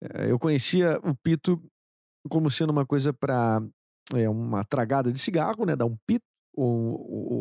É, 0.02 0.32
Eu 0.32 0.40
conhecia 0.40 1.00
o 1.04 1.16
pito 1.16 1.62
como 2.30 2.50
sendo 2.50 2.70
uma 2.72 2.86
coisa 2.86 3.12
para 3.12 3.62
uma 4.30 4.64
tragada 4.64 5.12
de 5.12 5.20
cigarro, 5.20 5.66
né? 5.66 5.76
Dar 5.76 5.86
um 5.86 5.98
pito, 6.08 6.26
ou, 6.56 6.96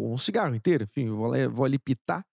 ou 0.09 0.13
um 0.15 0.19
cigarro 0.19 0.55
inteiro, 0.55 0.85
enfim, 0.85 1.09
vou, 1.11 1.33
vou 1.51 1.65
ali 1.65 1.79
pitar. 1.79 2.25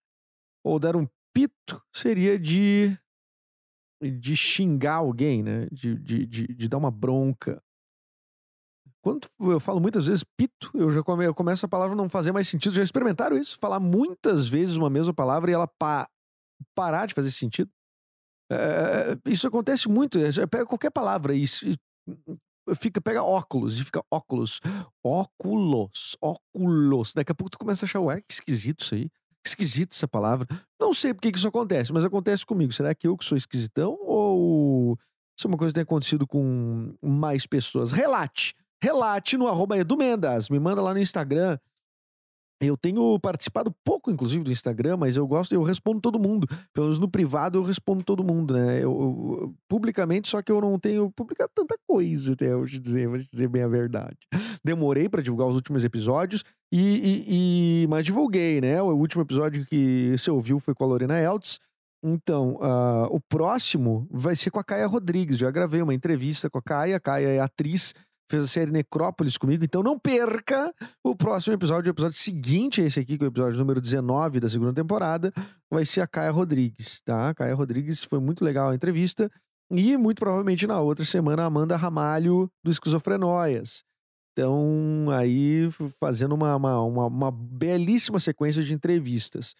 Ou 0.63 0.79
dar 0.79 0.95
um 0.95 1.07
pito 1.35 1.83
seria 1.93 2.39
de 2.39 2.97
de 4.01 4.35
xingar 4.35 4.95
alguém, 4.95 5.41
né? 5.41 5.67
De, 5.71 5.95
de, 5.97 6.25
de, 6.25 6.47
de 6.47 6.67
dar 6.67 6.77
uma 6.77 6.91
bronca. 6.91 7.61
Quando 9.01 9.27
eu 9.39 9.59
falo 9.59 9.79
muitas 9.79 10.07
vezes 10.07 10.23
pito, 10.23 10.71
eu 10.73 10.89
já 10.89 11.03
come, 11.03 11.25
eu 11.25 11.33
começo 11.33 11.65
a 11.65 11.69
palavra 11.69 11.95
não 11.95 12.09
fazer 12.09 12.31
mais 12.31 12.47
sentido. 12.47 12.73
Já 12.73 12.83
experimentaram 12.83 13.37
isso? 13.37 13.57
Falar 13.59 13.79
muitas 13.79 14.47
vezes 14.47 14.75
uma 14.75 14.89
mesma 14.89 15.13
palavra 15.13 15.51
e 15.51 15.53
ela 15.53 15.67
pa- 15.67 16.09
parar 16.75 17.05
de 17.07 17.13
fazer 17.13 17.31
sentido? 17.31 17.69
É, 18.51 19.17
isso 19.27 19.47
acontece 19.47 19.89
muito. 19.89 20.19
é, 20.19 20.47
Pega 20.47 20.65
qualquer 20.65 20.91
palavra 20.91 21.35
e, 21.35 21.43
e 21.45 22.75
fica, 22.75 23.01
pega 23.01 23.23
óculos 23.23 23.79
e 23.79 23.85
fica 23.85 24.03
óculos. 24.11 24.59
Óculos, 25.03 26.17
óculos. 26.21 27.13
Daqui 27.13 27.31
a 27.31 27.35
pouco 27.35 27.51
tu 27.51 27.59
começa 27.59 27.85
a 27.85 27.87
achar, 27.87 27.99
ué, 28.01 28.21
que 28.21 28.33
esquisito 28.33 28.81
isso 28.83 28.95
aí. 28.95 29.09
Que 29.45 29.49
esquisito 29.49 29.93
essa 29.93 30.07
palavra. 30.07 30.47
Não 30.81 30.91
sei 30.91 31.13
por 31.13 31.21
que 31.21 31.29
isso 31.29 31.47
acontece, 31.47 31.93
mas 31.93 32.03
acontece 32.03 32.43
comigo. 32.43 32.71
Será 32.71 32.95
que 32.95 33.07
eu 33.07 33.15
que 33.15 33.23
sou 33.23 33.37
esquisitão 33.37 33.95
ou 34.01 34.97
é 35.43 35.47
uma 35.47 35.55
coisa 35.55 35.71
tem 35.71 35.83
acontecido 35.83 36.25
com 36.25 36.95
mais 36.99 37.45
pessoas? 37.45 37.91
Relate. 37.91 38.55
Relate 38.81 39.37
no 39.37 39.47
arroba. 39.47 39.75
Me 40.49 40.59
manda 40.59 40.81
lá 40.81 40.95
no 40.95 40.99
Instagram. 40.99 41.59
Eu 42.61 42.77
tenho 42.77 43.19
participado 43.19 43.73
pouco, 43.83 44.09
inclusive, 44.09 44.43
do 44.43 44.51
Instagram, 44.51 44.95
mas 44.97 45.17
eu 45.17 45.27
gosto, 45.27 45.53
eu 45.53 45.61
respondo 45.61 45.99
todo 45.99 46.17
mundo. 46.17 46.47
Pelo 46.73 46.87
menos 46.87 46.99
no 46.99 47.09
privado 47.09 47.57
eu 47.57 47.63
respondo 47.63 48.03
todo 48.03 48.23
mundo, 48.23 48.53
né? 48.53 48.77
Eu, 48.77 48.91
eu- 49.41 49.55
publicamente, 49.67 50.29
só 50.29 50.41
que 50.41 50.51
eu 50.51 50.61
não 50.61 50.79
tenho 50.79 51.11
publicado 51.11 51.51
tanta 51.53 51.75
coisa 51.87 52.33
até 52.33 52.55
hoje, 52.55 52.79
dizer, 52.79 53.07
vou 53.07 53.19
te 53.19 53.29
dizer 53.29 53.49
bem 53.49 53.63
a 53.63 53.67
verdade. 53.67 54.17
Demorei 54.63 55.09
pra 55.09 55.21
divulgar 55.21 55.47
os 55.47 55.55
últimos 55.55 55.83
episódios, 55.83 56.43
e, 56.71 56.79
e- 56.79 57.83
e- 57.83 57.87
mas 57.87 58.05
divulguei, 58.05 58.61
né? 58.61 58.81
O 58.81 58.95
último 58.95 59.21
episódio 59.21 59.65
que 59.65 60.15
você 60.17 60.31
ouviu 60.31 60.59
foi 60.59 60.73
com 60.73 60.83
a 60.83 60.87
Lorena 60.87 61.19
Eltz. 61.19 61.59
Então, 62.07 62.59
ah, 62.61 63.07
o 63.09 63.19
próximo 63.19 64.07
vai 64.11 64.35
ser 64.35 64.51
com 64.51 64.59
a 64.59 64.63
Caia 64.63 64.85
Rodrigues. 64.85 65.37
Já 65.39 65.49
gravei 65.49 65.81
uma 65.81 65.93
entrevista 65.93 66.49
com 66.49 66.59
a 66.59 66.61
Caia. 66.61 66.97
A 66.97 66.99
Caia 66.99 67.27
é 67.29 67.39
atriz, 67.39 67.93
fez 68.29 68.43
a 68.43 68.47
série 68.47 68.71
Necrópolis 68.71 69.37
comigo. 69.37 69.63
Então, 69.63 69.83
não 69.83 69.97
perca 69.99 70.73
o 71.03 71.15
próximo 71.15 71.53
episódio. 71.53 71.89
O 71.89 71.93
episódio 71.93 72.17
seguinte 72.17 72.81
esse 72.81 72.99
aqui, 72.99 73.17
que 73.17 73.23
é 73.23 73.27
o 73.27 73.29
episódio 73.29 73.57
número 73.59 73.79
19 73.81 74.39
da 74.39 74.49
segunda 74.49 74.73
temporada, 74.73 75.31
vai 75.71 75.85
ser 75.85 76.01
a 76.01 76.07
Caia 76.07 76.31
Rodrigues, 76.31 77.01
tá? 77.01 77.29
A 77.29 77.33
Caia 77.33 77.53
Rodrigues 77.55 78.03
foi 78.03 78.19
muito 78.19 78.43
legal 78.43 78.69
a 78.69 78.75
entrevista. 78.75 79.31
E 79.71 79.97
muito 79.97 80.19
provavelmente 80.19 80.67
na 80.67 80.79
outra 80.79 81.03
semana, 81.03 81.41
a 81.43 81.45
Amanda 81.47 81.75
Ramalho 81.75 82.51
do 82.63 82.69
Esquizofrenóias. 82.69 83.83
Então, 84.31 85.07
aí 85.11 85.69
fazendo 85.99 86.35
uma, 86.35 86.55
uma, 86.55 86.81
uma, 86.83 87.05
uma 87.07 87.31
belíssima 87.31 88.19
sequência 88.19 88.61
de 88.61 88.73
entrevistas. 88.73 89.55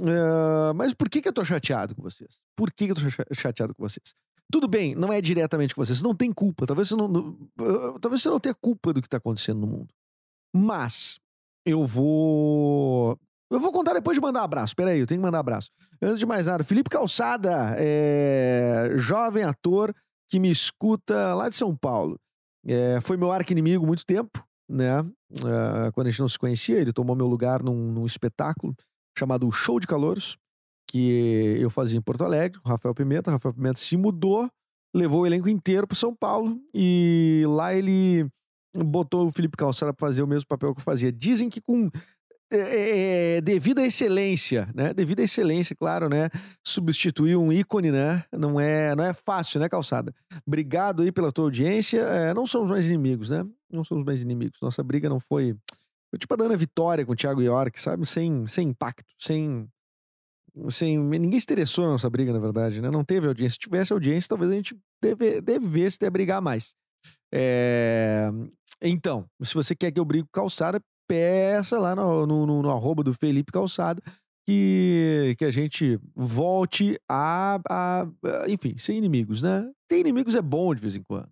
Ah, 0.00 0.72
mas 0.74 0.92
por 0.92 1.08
que, 1.08 1.20
que 1.22 1.28
eu 1.28 1.32
tô 1.32 1.44
chateado 1.44 1.94
com 1.94 2.02
vocês? 2.02 2.40
Por 2.56 2.72
que, 2.72 2.86
que 2.86 2.92
eu 2.92 2.96
tô 2.96 3.08
cha- 3.10 3.26
chateado 3.32 3.74
com 3.74 3.82
vocês? 3.82 4.14
Tudo 4.52 4.68
bem, 4.68 4.94
não 4.94 5.12
é 5.12 5.20
diretamente 5.20 5.74
com 5.74 5.84
vocês, 5.84 5.98
você 5.98 6.04
não 6.04 6.14
tem 6.14 6.32
culpa. 6.32 6.66
Talvez 6.66 6.88
você 6.88 6.96
não, 6.96 7.08
não- 7.08 7.98
talvez 8.00 8.22
você 8.22 8.30
não 8.30 8.38
tenha 8.40 8.54
culpa 8.54 8.92
do 8.92 9.02
que 9.02 9.08
tá 9.08 9.16
acontecendo 9.16 9.60
no 9.60 9.66
mundo. 9.66 9.88
Mas 10.54 11.18
eu 11.66 11.84
vou. 11.84 13.18
Eu 13.50 13.60
vou 13.60 13.72
contar 13.72 13.94
depois 13.94 14.16
de 14.16 14.20
mandar 14.20 14.42
abraço. 14.42 14.74
Peraí, 14.74 15.00
eu 15.00 15.06
tenho 15.06 15.20
que 15.20 15.24
mandar 15.24 15.38
abraço. 15.40 15.70
Antes 16.00 16.18
de 16.18 16.26
mais 16.26 16.46
nada, 16.46 16.64
Felipe 16.64 16.90
Calçada, 16.90 17.74
é, 17.78 18.92
jovem 18.96 19.44
ator 19.44 19.94
que 20.30 20.38
me 20.40 20.50
escuta 20.50 21.34
lá 21.34 21.48
de 21.48 21.56
São 21.56 21.74
Paulo. 21.76 22.18
É, 22.66 23.00
foi 23.00 23.16
meu 23.16 23.30
arqui-inimigo 23.30 23.86
muito 23.86 24.04
tempo, 24.06 24.44
né? 24.68 24.98
Ah, 25.44 25.90
quando 25.92 26.06
a 26.06 26.10
gente 26.10 26.20
não 26.20 26.28
se 26.28 26.38
conhecia, 26.38 26.78
ele 26.78 26.92
tomou 26.92 27.14
meu 27.14 27.26
lugar 27.26 27.62
num, 27.62 27.92
num 27.92 28.06
espetáculo 28.06 28.74
chamado 29.18 29.50
Show 29.52 29.78
de 29.78 29.86
Calouros, 29.86 30.36
que 30.94 31.56
eu 31.58 31.68
fazia 31.70 31.98
em 31.98 32.00
Porto 32.00 32.22
Alegre, 32.22 32.60
com 32.60 32.68
Rafael 32.68 32.94
Pimenta. 32.94 33.28
Rafael 33.28 33.52
Pimenta 33.52 33.80
se 33.80 33.96
mudou, 33.96 34.48
levou 34.94 35.22
o 35.22 35.26
elenco 35.26 35.48
inteiro 35.48 35.88
para 35.88 35.96
São 35.96 36.14
Paulo 36.14 36.56
e 36.72 37.42
lá 37.48 37.74
ele 37.74 38.28
botou 38.72 39.26
o 39.26 39.32
Felipe 39.32 39.56
Calçada 39.56 39.92
para 39.92 40.06
fazer 40.06 40.22
o 40.22 40.26
mesmo 40.26 40.46
papel 40.46 40.72
que 40.72 40.80
eu 40.80 40.84
fazia. 40.84 41.10
Dizem 41.10 41.50
que 41.50 41.60
com 41.60 41.90
é, 42.52 43.38
é, 43.38 43.40
devido 43.40 43.80
à 43.80 43.82
excelência, 43.84 44.70
né? 44.72 44.94
Devido 44.94 45.18
à 45.18 45.24
excelência, 45.24 45.74
claro, 45.74 46.08
né? 46.08 46.30
Substituir 46.62 47.34
um 47.34 47.52
ícone, 47.52 47.90
né? 47.90 48.22
Não 48.30 48.60
é, 48.60 48.94
não 48.94 49.02
é 49.02 49.12
fácil, 49.12 49.58
né, 49.58 49.68
Calçada? 49.68 50.14
Obrigado 50.46 51.02
aí 51.02 51.10
pela 51.10 51.32
tua 51.32 51.46
audiência. 51.46 52.02
É, 52.02 52.32
não 52.32 52.46
somos 52.46 52.70
mais 52.70 52.86
inimigos, 52.86 53.30
né? 53.30 53.44
Não 53.68 53.82
somos 53.82 54.04
mais 54.04 54.22
inimigos. 54.22 54.60
Nossa 54.62 54.80
briga 54.84 55.08
não 55.08 55.18
foi. 55.18 55.56
Foi 56.08 56.18
tipo 56.20 56.32
a 56.34 56.36
Dana 56.36 56.56
Vitória 56.56 57.04
com 57.04 57.14
o 57.14 57.16
Thiago 57.16 57.42
York, 57.42 57.80
sabe? 57.80 58.06
Sem, 58.06 58.46
sem 58.46 58.68
impacto, 58.68 59.12
sem. 59.18 59.68
Sem 60.68 60.98
ninguém 60.98 61.38
se 61.40 61.44
interessou 61.44 61.84
na 61.84 61.92
nossa 61.92 62.08
briga, 62.08 62.32
na 62.32 62.38
verdade, 62.38 62.80
né? 62.80 62.90
Não 62.90 63.04
teve 63.04 63.26
audiência. 63.26 63.54
Se 63.54 63.58
tivesse 63.58 63.92
audiência, 63.92 64.28
talvez 64.28 64.50
a 64.50 64.54
gente 64.54 64.76
deve, 65.02 65.40
devesse 65.40 65.96
até 65.96 66.08
brigar 66.10 66.40
mais. 66.40 66.74
É, 67.32 68.30
Então, 68.82 69.26
se 69.42 69.54
você 69.54 69.74
quer 69.74 69.90
que 69.90 69.98
eu 70.00 70.04
brigue 70.04 70.28
calçada, 70.32 70.80
peça 71.08 71.78
lá 71.78 71.94
no, 71.94 72.26
no, 72.26 72.46
no- 72.46 72.62
no 72.62 72.70
arroba 72.70 73.02
do 73.02 73.12
Felipe 73.14 73.52
Calçada 73.52 74.02
que, 74.46 75.34
que 75.38 75.44
a 75.44 75.50
gente 75.50 75.98
volte 76.14 76.98
a, 77.08 77.58
a, 77.68 78.02
a, 78.02 78.48
enfim, 78.48 78.76
ser 78.76 78.94
inimigos, 78.94 79.42
né? 79.42 79.70
Ter 79.88 80.00
inimigos 80.00 80.34
é 80.34 80.42
bom 80.42 80.74
de 80.74 80.80
vez 80.80 80.94
em 80.94 81.02
quando. 81.02 81.28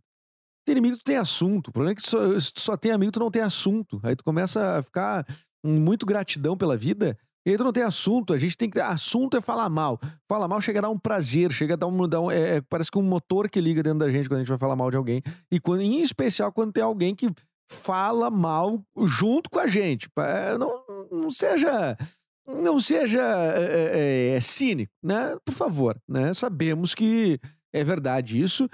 Ter 0.67 0.73
inimigo 0.73 0.97
tu 0.97 1.05
tem 1.05 1.17
assunto. 1.17 1.69
O 1.69 1.73
problema 1.73 1.93
é 1.93 1.95
que 1.95 2.03
só, 2.03 2.39
se 2.39 2.53
tu 2.53 2.61
só 2.61 2.77
tem 2.77 2.93
amigo, 2.93 3.13
tu 3.13 3.21
não 3.21 3.31
tem 3.31 3.43
assunto. 3.43 4.01
Aí 4.03 4.15
tu 4.17 4.25
começa 4.25 4.79
a 4.79 4.83
ficar 4.83 5.27
muito 5.65 6.07
gratidão 6.07 6.57
pela 6.57 6.77
vida. 6.77 7.19
E 7.45 7.57
tu 7.57 7.65
não 7.65 7.73
tem 7.73 7.83
assunto. 7.83 8.33
A 8.33 8.39
gente 8.39 8.57
tem 8.57 8.71
que. 8.71 8.79
Assunto 8.79 9.37
é 9.37 9.41
falar 9.41 9.69
mal. 9.69 10.01
Fala 10.29 10.47
mal 10.47 10.61
chega 10.61 10.79
a 10.79 10.83
dar 10.83 10.91
um 10.91 10.99
prazer, 10.99 11.51
chega 11.53 11.75
a 11.75 11.77
dar 11.77 11.87
um. 11.87 12.09
Dar 12.09 12.21
um 12.21 12.31
é, 12.31 12.57
é- 12.57 12.61
parece 12.61 12.91
que 12.91 12.99
um 12.99 13.03
motor 13.03 13.49
que 13.51 13.61
liga 13.61 13.83
dentro 13.83 13.99
da 14.01 14.11
gente 14.11 14.29
quando 14.29 14.39
a 14.39 14.43
gente 14.43 14.49
vai 14.49 14.59
falar 14.59 14.77
mal 14.77 14.91
de 14.91 14.97
alguém. 14.97 15.23
E 15.51 15.59
quando, 15.59 15.81
em 15.81 16.01
especial 16.01 16.53
quando 16.53 16.73
tem 16.73 16.83
alguém 16.83 17.15
que 17.15 17.29
fala 17.69 18.31
mal 18.31 18.83
junto 19.05 19.51
com 19.51 19.59
a 19.59 19.67
gente. 19.67 20.09
É, 20.19 20.57
Não, 20.57 20.85
não 21.11 21.31
seja. 21.31 21.97
Não 22.45 22.81
seja 22.81 23.23
é, 23.23 24.35
é, 24.35 24.41
cínico, 24.41 24.93
né? 25.03 25.37
Por 25.45 25.55
favor, 25.55 25.97
né? 26.09 26.35
Sabemos 26.35 26.93
que 26.93 27.39
é 27.73 27.85
verdade 27.85 28.41
isso 28.41 28.69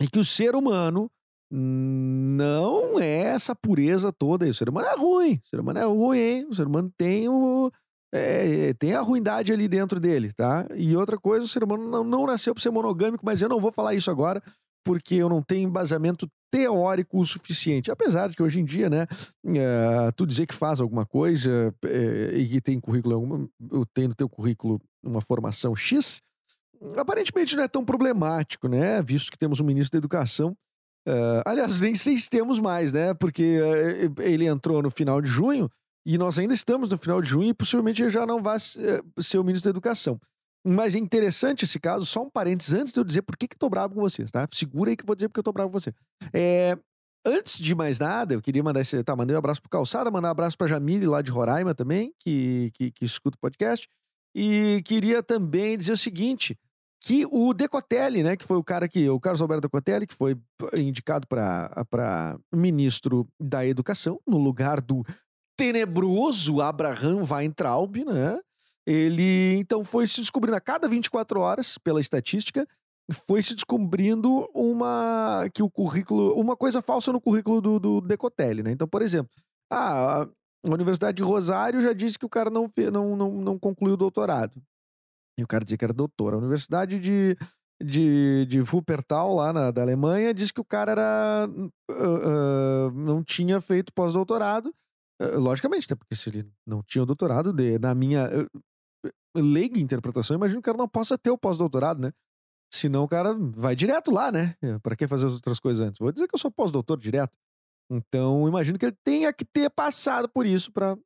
e 0.00 0.08
que 0.08 0.20
o 0.20 0.24
ser 0.24 0.54
humano 0.54 1.10
não 1.50 2.98
é 2.98 3.22
essa 3.22 3.54
pureza 3.54 4.12
toda 4.12 4.44
aí. 4.44 4.50
O 4.50 4.54
ser 4.54 4.68
humano 4.68 4.88
é 4.88 4.96
ruim. 4.96 5.40
O 5.44 5.48
ser 5.48 5.60
humano 5.60 5.78
é 5.78 5.84
ruim, 5.84 6.18
hein? 6.18 6.46
O 6.48 6.54
ser 6.54 6.66
humano 6.66 6.92
tem 6.96 7.28
o, 7.28 7.70
é, 8.12 8.72
tem 8.74 8.94
a 8.94 9.00
ruindade 9.00 9.52
ali 9.52 9.68
dentro 9.68 10.00
dele, 10.00 10.32
tá? 10.32 10.66
E 10.74 10.96
outra 10.96 11.18
coisa, 11.18 11.44
o 11.44 11.48
ser 11.48 11.62
humano 11.62 11.88
não, 11.88 12.04
não 12.04 12.26
nasceu 12.26 12.54
para 12.54 12.62
ser 12.62 12.70
monogâmico, 12.70 13.24
mas 13.24 13.42
eu 13.42 13.48
não 13.48 13.60
vou 13.60 13.72
falar 13.72 13.94
isso 13.94 14.10
agora, 14.10 14.42
porque 14.84 15.16
eu 15.16 15.28
não 15.28 15.42
tenho 15.42 15.68
embasamento 15.68 16.28
teórico 16.50 17.18
o 17.18 17.24
suficiente. 17.24 17.90
Apesar 17.90 18.28
de 18.28 18.36
que 18.36 18.42
hoje 18.42 18.60
em 18.60 18.64
dia, 18.64 18.88
né, 18.88 19.06
uh, 19.44 20.12
tu 20.16 20.26
dizer 20.26 20.46
que 20.46 20.54
faz 20.54 20.80
alguma 20.80 21.04
coisa 21.04 21.74
uh, 21.84 22.36
e 22.36 22.48
que 22.48 22.60
tem 22.60 22.80
currículo, 22.80 23.14
alguma, 23.14 23.48
eu 23.72 23.84
tenho 23.86 24.08
no 24.08 24.14
teu 24.14 24.28
currículo 24.28 24.80
uma 25.02 25.20
formação 25.20 25.74
X, 25.74 26.22
aparentemente 26.96 27.56
não 27.56 27.64
é 27.64 27.68
tão 27.68 27.84
problemático, 27.84 28.68
né? 28.68 29.02
Visto 29.02 29.30
que 29.30 29.38
temos 29.38 29.60
um 29.60 29.64
ministro 29.64 29.92
da 29.92 29.98
Educação. 29.98 30.56
Uh, 31.06 31.42
aliás, 31.46 31.80
nem 31.80 31.94
sei 31.94 32.18
se 32.18 32.28
temos 32.28 32.58
mais, 32.58 32.92
né? 32.92 33.14
Porque 33.14 33.58
ele 34.18 34.46
entrou 34.46 34.82
no 34.82 34.90
final 34.90 35.22
de 35.22 35.30
junho 35.30 35.70
e 36.04 36.18
nós 36.18 36.38
ainda 36.38 36.54
estamos 36.54 36.88
no 36.88 36.98
final 36.98 37.22
de 37.22 37.28
junho 37.28 37.48
e 37.48 37.54
possivelmente 37.54 38.02
ele 38.02 38.10
já 38.10 38.26
não 38.26 38.42
vai 38.42 38.58
ser 38.60 39.38
o 39.38 39.44
ministro 39.44 39.70
da 39.70 39.70
Educação. 39.70 40.20
Mas 40.64 40.96
é 40.96 40.98
interessante 40.98 41.64
esse 41.64 41.78
caso, 41.78 42.04
só 42.04 42.24
um 42.24 42.30
parênteses 42.30 42.74
antes 42.74 42.92
de 42.92 42.98
eu 42.98 43.04
dizer 43.04 43.22
por 43.22 43.36
que, 43.36 43.46
que 43.46 43.54
eu 43.54 43.58
tô 43.58 43.70
bravo 43.70 43.94
com 43.94 44.00
vocês, 44.00 44.32
tá? 44.32 44.48
Segura 44.50 44.90
aí 44.90 44.96
que 44.96 45.04
eu 45.04 45.06
vou 45.06 45.14
dizer 45.14 45.28
porque 45.28 45.38
eu 45.38 45.44
tô 45.44 45.52
bravo 45.52 45.70
com 45.70 45.78
você. 45.78 45.92
É, 46.32 46.76
antes 47.24 47.58
de 47.58 47.72
mais 47.72 48.00
nada, 48.00 48.34
eu 48.34 48.42
queria 48.42 48.64
mandar 48.64 48.80
esse. 48.80 49.02
Tá, 49.04 49.14
mandei 49.14 49.36
um 49.36 49.38
abraço 49.38 49.62
pro 49.62 49.70
Calçada, 49.70 50.10
mandar 50.10 50.28
um 50.28 50.32
abraço 50.32 50.58
pra 50.58 50.66
Jamile 50.66 51.06
lá 51.06 51.22
de 51.22 51.30
Roraima 51.30 51.72
também, 51.72 52.12
que, 52.18 52.72
que, 52.74 52.90
que 52.90 53.04
escuta 53.04 53.36
o 53.36 53.40
podcast. 53.40 53.88
E 54.34 54.82
queria 54.84 55.22
também 55.22 55.78
dizer 55.78 55.92
o 55.92 55.96
seguinte: 55.96 56.58
que 57.06 57.24
o 57.30 57.54
Decotelli, 57.54 58.24
né, 58.24 58.36
que 58.36 58.44
foi 58.44 58.56
o 58.56 58.64
cara 58.64 58.88
que, 58.88 59.08
o 59.08 59.20
Carlos 59.20 59.40
Alberto 59.40 59.62
Decotelli, 59.62 60.08
que 60.08 60.14
foi 60.14 60.36
indicado 60.74 61.24
para 61.28 62.36
ministro 62.52 63.28
da 63.40 63.64
Educação, 63.64 64.20
no 64.26 64.38
lugar 64.38 64.80
do 64.80 65.04
tenebroso 65.56 66.60
Abraham 66.60 67.22
Weintraub, 67.22 68.04
né? 68.04 68.40
Ele 68.84 69.56
então 69.56 69.84
foi 69.84 70.08
se 70.08 70.20
descobrindo 70.20 70.56
a 70.56 70.60
cada 70.60 70.88
24 70.88 71.38
horas, 71.38 71.78
pela 71.78 72.00
estatística, 72.00 72.66
foi 73.12 73.40
se 73.40 73.54
descobrindo 73.54 74.50
uma 74.52 75.48
que 75.54 75.62
o 75.62 75.70
currículo, 75.70 76.34
uma 76.34 76.56
coisa 76.56 76.82
falsa 76.82 77.12
no 77.12 77.20
currículo 77.20 77.60
do, 77.60 77.78
do 77.78 78.00
Decotelli, 78.00 78.64
né? 78.64 78.72
Então, 78.72 78.88
por 78.88 79.00
exemplo, 79.00 79.30
ah, 79.72 80.22
a 80.22 80.28
Universidade 80.74 81.18
de 81.18 81.22
Rosário 81.22 81.80
já 81.80 81.92
disse 81.92 82.18
que 82.18 82.26
o 82.26 82.28
cara 82.28 82.50
não, 82.50 82.68
não, 82.92 83.14
não, 83.14 83.30
não 83.30 83.58
concluiu 83.60 83.94
o 83.94 83.96
doutorado. 83.96 84.60
O 85.42 85.46
cara 85.46 85.64
dizia 85.64 85.78
que 85.78 85.84
era 85.84 85.92
doutor. 85.92 86.34
A 86.34 86.38
Universidade 86.38 86.98
de, 86.98 87.36
de, 87.82 88.46
de 88.46 88.60
Wuppertal, 88.60 89.34
lá 89.34 89.52
na, 89.52 89.70
da 89.70 89.82
Alemanha, 89.82 90.32
disse 90.32 90.52
que 90.52 90.60
o 90.60 90.64
cara 90.64 90.92
era, 90.92 91.48
uh, 91.48 92.88
uh, 92.88 92.90
não 92.92 93.22
tinha 93.22 93.60
feito 93.60 93.92
pós-doutorado. 93.92 94.74
Uh, 95.22 95.38
logicamente, 95.38 95.86
né? 95.90 95.96
Porque 95.96 96.14
se 96.14 96.30
ele 96.30 96.50
não 96.66 96.82
tinha 96.82 97.02
o 97.02 97.06
doutorado, 97.06 97.52
de, 97.52 97.78
na 97.78 97.94
minha 97.94 98.28
leiga 99.36 99.78
interpretação, 99.78 100.36
imagino 100.36 100.60
que 100.60 100.68
o 100.68 100.72
cara 100.72 100.78
não 100.78 100.88
possa 100.88 101.18
ter 101.18 101.30
o 101.30 101.38
pós-doutorado, 101.38 102.00
né? 102.00 102.12
Senão 102.72 103.04
o 103.04 103.08
cara 103.08 103.34
vai 103.34 103.76
direto 103.76 104.10
lá, 104.10 104.32
né? 104.32 104.56
Para 104.82 104.96
que 104.96 105.06
fazer 105.06 105.26
as 105.26 105.34
outras 105.34 105.60
coisas 105.60 105.86
antes? 105.86 105.98
Vou 105.98 106.10
dizer 106.10 106.26
que 106.26 106.34
eu 106.34 106.38
sou 106.38 106.50
pós-doutor 106.50 106.98
direto. 106.98 107.32
Então, 107.90 108.48
imagino 108.48 108.78
que 108.78 108.86
ele 108.86 108.96
tenha 109.04 109.32
que 109.32 109.44
ter 109.44 109.70
passado 109.70 110.28
por 110.28 110.44
isso 110.44 110.72
para 110.72 110.96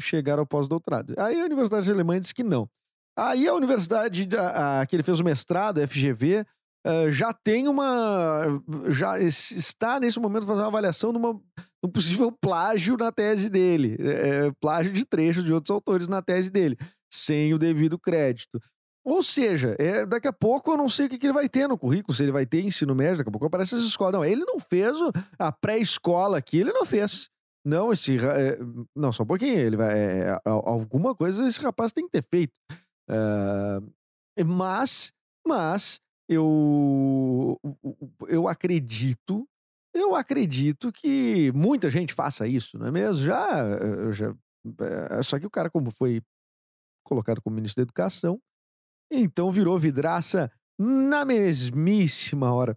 chegar 0.00 0.38
ao 0.38 0.46
pós-doutorado. 0.46 1.14
Aí 1.18 1.40
a 1.40 1.44
Universidade 1.44 1.86
de 1.86 1.92
Alemanha 1.92 2.20
disse 2.20 2.34
que 2.34 2.42
não. 2.42 2.68
Aí 3.18 3.48
a 3.48 3.54
universidade 3.54 4.28
a, 4.36 4.80
a, 4.80 4.86
que 4.86 4.94
ele 4.94 5.02
fez 5.02 5.18
o 5.18 5.24
mestrado, 5.24 5.80
a 5.80 5.88
FGV, 5.88 6.46
uh, 6.86 7.10
já 7.10 7.32
tem 7.32 7.66
uma. 7.66 8.44
Já 8.88 9.18
está 9.18 9.98
nesse 9.98 10.20
momento 10.20 10.46
fazendo 10.46 10.60
uma 10.60 10.68
avaliação 10.68 11.10
de 11.10 11.18
uma, 11.18 11.40
um 11.82 11.88
possível 11.88 12.30
plágio 12.30 12.96
na 12.96 13.10
tese 13.10 13.50
dele. 13.50 13.96
É, 13.98 14.52
plágio 14.60 14.92
de 14.92 15.04
trechos 15.04 15.42
de 15.42 15.52
outros 15.52 15.74
autores 15.74 16.06
na 16.06 16.22
tese 16.22 16.48
dele 16.48 16.78
sem 17.12 17.52
o 17.52 17.58
devido 17.58 17.98
crédito. 17.98 18.60
Ou 19.04 19.22
seja, 19.22 19.74
é, 19.78 20.06
daqui 20.06 20.28
a 20.28 20.32
pouco 20.32 20.70
eu 20.70 20.76
não 20.76 20.88
sei 20.88 21.06
o 21.06 21.08
que, 21.08 21.18
que, 21.18 21.26
ele 21.26 21.32
vai 21.32 21.48
ter 21.48 21.66
no 21.66 21.78
currículo, 21.78 22.14
se 22.14 22.22
ele 22.22 22.30
vai 22.30 22.44
ter 22.44 22.62
ensino 22.62 22.94
médio, 22.94 23.18
daqui 23.18 23.30
a 23.30 23.32
pouco 23.32 23.46
aparece 23.46 23.74
essa 23.74 23.84
escola. 23.84 24.12
Não, 24.12 24.24
ele 24.24 24.44
não 24.44 24.60
fez 24.60 24.96
a 25.38 25.50
pré-escola 25.50 26.38
aqui, 26.38 26.58
ele 26.58 26.72
não 26.72 26.84
fez. 26.84 27.30
Não, 27.64 27.90
esse. 27.90 28.16
É, 28.16 28.58
não, 28.94 29.12
só 29.12 29.24
um 29.24 29.26
pouquinho. 29.26 29.58
Ele 29.58 29.76
vai, 29.76 29.92
alguma 30.44 31.14
coisa 31.16 31.46
esse 31.48 31.60
rapaz 31.60 31.90
tem 31.90 32.04
que 32.04 32.12
ter 32.12 32.22
feito. 32.22 32.52
Uh, 33.08 34.44
mas, 34.44 35.12
mas, 35.46 36.00
eu. 36.28 37.58
Eu 38.28 38.46
acredito. 38.46 39.48
Eu 39.94 40.14
acredito 40.14 40.92
que 40.92 41.50
muita 41.52 41.90
gente 41.90 42.12
faça 42.12 42.46
isso, 42.46 42.78
não 42.78 42.86
é 42.86 42.90
mesmo? 42.90 43.24
Já. 43.24 44.12
já 44.12 44.34
é, 44.80 45.22
só 45.22 45.38
que 45.38 45.46
o 45.46 45.50
cara, 45.50 45.70
como 45.70 45.90
foi 45.90 46.22
colocado 47.04 47.40
como 47.40 47.56
ministro 47.56 47.82
da 47.82 47.86
Educação. 47.86 48.40
Então 49.10 49.50
virou 49.50 49.78
vidraça 49.78 50.52
na 50.78 51.24
mesmíssima 51.24 52.52
hora. 52.52 52.76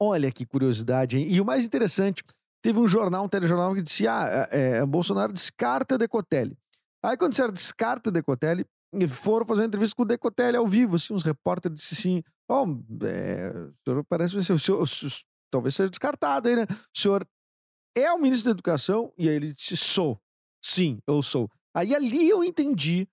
Olha 0.00 0.30
que 0.32 0.44
curiosidade, 0.44 1.16
hein? 1.16 1.26
E 1.30 1.40
o 1.40 1.44
mais 1.44 1.64
interessante, 1.64 2.22
teve 2.62 2.78
um 2.78 2.88
jornal, 2.88 3.24
um 3.24 3.28
telejornal 3.28 3.74
que 3.74 3.82
disse: 3.82 4.06
ah, 4.06 4.48
é, 4.50 4.84
Bolsonaro 4.84 5.32
descarta 5.32 5.96
Decotelli. 5.96 6.58
Aí 7.02 7.16
quando 7.16 7.30
disseram 7.30 7.52
descarta 7.52 8.10
Decotelli, 8.10 8.66
foram 9.08 9.46
fazer 9.46 9.62
uma 9.62 9.66
entrevista 9.66 9.96
com 9.96 10.02
o 10.02 10.06
Decotelli 10.06 10.56
ao 10.56 10.66
vivo, 10.66 10.96
assim, 10.96 11.12
uns 11.12 11.22
repórteres 11.22 11.78
disseram 11.78 12.18
assim, 12.18 12.22
oh, 12.48 13.04
é, 13.04 13.50
o 13.50 13.74
senhor 13.84 14.04
parece 14.04 14.42
ser, 14.42 14.52
o 14.52 14.58
senhor, 14.58 14.80
o 14.80 14.86
senhor, 14.86 15.12
talvez 15.50 15.74
seja 15.74 15.90
descartado 15.90 16.48
aí, 16.48 16.56
né? 16.56 16.66
O 16.70 16.98
senhor 16.98 17.26
é 17.96 18.12
o 18.12 18.18
ministro 18.18 18.46
da 18.46 18.50
Educação? 18.52 19.12
E 19.18 19.28
aí 19.28 19.34
ele 19.34 19.52
disse, 19.52 19.76
sou. 19.76 20.20
Sim, 20.62 20.98
eu 21.06 21.22
sou. 21.22 21.50
Aí 21.74 21.94
ali 21.94 22.28
eu 22.28 22.44
entendi 22.44 23.08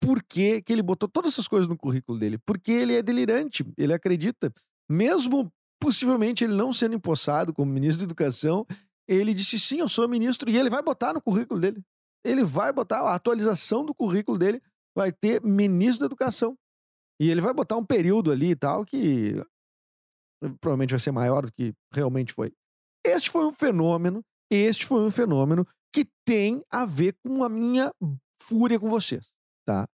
por 0.00 0.22
que, 0.22 0.62
que 0.62 0.72
ele 0.72 0.82
botou 0.82 1.08
todas 1.08 1.32
essas 1.32 1.48
coisas 1.48 1.68
no 1.68 1.76
currículo 1.76 2.18
dele. 2.18 2.38
Porque 2.38 2.70
ele 2.70 2.94
é 2.94 3.02
delirante, 3.02 3.64
ele 3.76 3.92
acredita. 3.92 4.52
Mesmo 4.88 5.52
possivelmente 5.80 6.44
ele 6.44 6.54
não 6.54 6.72
sendo 6.72 6.94
empossado 6.94 7.52
como 7.52 7.72
ministro 7.72 8.00
da 8.00 8.04
Educação, 8.04 8.66
ele 9.08 9.34
disse 9.34 9.58
sim, 9.58 9.80
eu 9.80 9.88
sou 9.88 10.08
ministro, 10.08 10.48
e 10.50 10.56
ele 10.56 10.70
vai 10.70 10.82
botar 10.82 11.12
no 11.12 11.20
currículo 11.20 11.60
dele. 11.60 11.82
Ele 12.24 12.42
vai 12.42 12.72
botar 12.72 13.00
a 13.00 13.14
atualização 13.14 13.84
do 13.84 13.94
currículo 13.94 14.38
dele, 14.38 14.62
vai 14.94 15.12
ter 15.12 15.42
ministro 15.42 16.00
da 16.00 16.06
Educação. 16.06 16.56
E 17.20 17.30
ele 17.30 17.40
vai 17.40 17.54
botar 17.54 17.76
um 17.76 17.84
período 17.84 18.32
ali 18.32 18.50
e 18.50 18.56
tal 18.56 18.84
que 18.84 19.34
provavelmente 20.60 20.90
vai 20.90 21.00
ser 21.00 21.12
maior 21.12 21.42
do 21.42 21.52
que 21.52 21.72
realmente 21.92 22.32
foi. 22.32 22.52
Este 23.04 23.30
foi 23.30 23.46
um 23.46 23.52
fenômeno, 23.52 24.22
este 24.50 24.84
foi 24.84 25.04
um 25.04 25.10
fenômeno 25.10 25.66
que 25.92 26.06
tem 26.26 26.62
a 26.70 26.84
ver 26.84 27.16
com 27.24 27.44
a 27.44 27.48
minha 27.48 27.92
fúria 28.40 28.78
com 28.78 28.88
vocês 28.88 29.34
tá? 29.64 29.88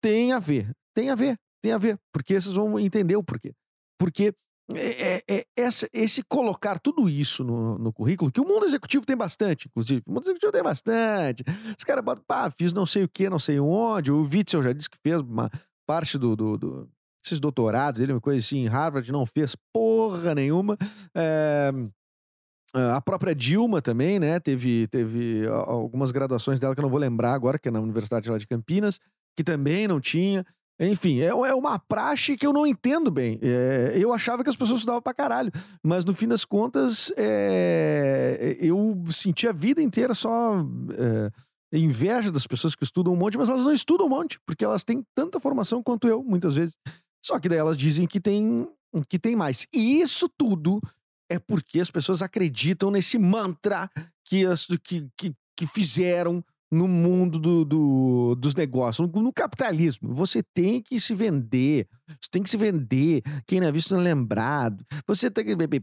Tem 0.00 0.32
a 0.32 0.38
ver, 0.38 0.70
tem 0.94 1.10
a 1.10 1.14
ver, 1.14 1.38
tem 1.62 1.72
a 1.72 1.78
ver, 1.78 1.98
porque 2.12 2.38
vocês 2.40 2.54
vão 2.54 2.78
entender 2.78 3.16
o 3.16 3.24
porquê. 3.24 3.54
Porque 3.98 4.34
é, 4.72 5.14
é, 5.14 5.22
é 5.28 5.46
essa, 5.56 5.88
esse 5.92 6.22
colocar 6.22 6.78
tudo 6.78 7.08
isso 7.08 7.44
no, 7.44 7.78
no, 7.78 7.92
currículo, 7.92 8.32
que 8.32 8.40
o 8.40 8.46
mundo 8.46 8.64
executivo 8.64 9.04
tem 9.04 9.16
bastante, 9.16 9.68
inclusive. 9.68 10.02
O 10.06 10.12
mundo 10.12 10.24
executivo 10.24 10.52
tem 10.52 10.62
bastante. 10.62 11.44
Os 11.76 11.84
caras 11.84 12.04
botam, 12.04 12.24
pá, 12.26 12.50
fiz 12.50 12.72
não 12.72 12.86
sei 12.86 13.04
o 13.04 13.08
que, 13.08 13.28
não 13.28 13.38
sei 13.38 13.60
onde. 13.60 14.10
O 14.10 14.22
Witzel 14.22 14.62
já 14.62 14.72
disse 14.72 14.88
que 14.88 14.98
fez 15.02 15.20
uma 15.20 15.50
parte 15.86 16.16
do, 16.16 16.34
do, 16.34 16.56
do 16.56 16.88
esses 17.24 17.40
doutorados, 17.40 18.02
ele, 18.02 18.12
uma 18.12 18.20
coisa 18.20 18.38
assim, 18.38 18.64
em 18.64 18.66
Harvard, 18.66 19.10
não 19.10 19.24
fez 19.24 19.56
porra 19.72 20.34
nenhuma. 20.34 20.76
É, 21.16 21.72
a 22.74 23.00
própria 23.00 23.34
Dilma 23.34 23.80
também, 23.80 24.18
né? 24.18 24.38
Teve, 24.40 24.86
teve 24.88 25.46
algumas 25.46 26.12
graduações 26.12 26.60
dela 26.60 26.74
que 26.74 26.80
eu 26.80 26.82
não 26.82 26.90
vou 26.90 26.98
lembrar 26.98 27.32
agora, 27.32 27.58
que 27.58 27.68
é 27.68 27.70
na 27.70 27.80
Universidade 27.80 28.30
lá 28.30 28.36
de 28.36 28.46
Campinas 28.46 29.00
que 29.36 29.44
também 29.44 29.86
não 29.86 30.00
tinha. 30.00 30.46
Enfim, 30.78 31.20
é, 31.20 31.26
é 31.26 31.54
uma 31.54 31.78
praxe 31.78 32.36
que 32.36 32.46
eu 32.46 32.52
não 32.52 32.66
entendo 32.66 33.10
bem. 33.10 33.38
É, 33.40 33.94
eu 33.96 34.12
achava 34.12 34.42
que 34.42 34.50
as 34.50 34.56
pessoas 34.56 34.80
estudavam 34.80 35.00
pra 35.00 35.14
caralho, 35.14 35.52
mas 35.82 36.04
no 36.04 36.14
fim 36.14 36.26
das 36.26 36.44
contas, 36.44 37.12
é, 37.16 38.56
eu 38.60 39.04
senti 39.08 39.46
a 39.46 39.52
vida 39.52 39.80
inteira 39.80 40.14
só 40.14 40.64
é, 40.98 41.30
inveja 41.78 42.32
das 42.32 42.46
pessoas 42.46 42.74
que 42.74 42.82
estudam 42.82 43.12
um 43.12 43.16
monte, 43.16 43.38
mas 43.38 43.48
elas 43.48 43.64
não 43.64 43.72
estudam 43.72 44.06
um 44.06 44.10
monte, 44.10 44.40
porque 44.44 44.64
elas 44.64 44.82
têm 44.82 45.04
tanta 45.14 45.38
formação 45.38 45.82
quanto 45.82 46.08
eu, 46.08 46.22
muitas 46.24 46.54
vezes. 46.54 46.76
Só 47.24 47.38
que 47.38 47.48
daí 47.48 47.58
elas 47.58 47.76
dizem 47.76 48.06
que 48.06 48.20
tem, 48.20 48.68
que 49.08 49.18
tem 49.18 49.36
mais. 49.36 49.66
E 49.72 50.00
isso 50.00 50.28
tudo 50.28 50.80
é 51.30 51.38
porque 51.38 51.80
as 51.80 51.90
pessoas 51.90 52.20
acreditam 52.20 52.90
nesse 52.90 53.16
mantra 53.16 53.88
que, 54.24 54.44
as, 54.44 54.66
que, 54.82 55.08
que, 55.16 55.32
que 55.56 55.66
fizeram 55.66 56.44
no 56.74 56.88
mundo 56.88 57.38
do, 57.38 57.64
do, 57.64 58.34
dos 58.34 58.54
negócios, 58.54 59.08
no, 59.08 59.22
no, 59.22 59.32
capitalismo. 59.32 60.12
Você 60.12 60.42
tem 60.42 60.82
que 60.82 60.98
se 60.98 61.14
vender, 61.14 61.86
você 62.20 62.28
tem 62.30 62.42
que 62.42 62.50
se 62.50 62.56
vender. 62.56 63.22
Quem 63.46 63.60
não 63.60 63.68
é 63.68 63.72
visto 63.72 63.94
não 63.94 64.00
é 64.00 64.04
lembrado. 64.04 64.84
Você 65.06 65.30
tem 65.30 65.44
que 65.44 65.54
beber 65.54 65.82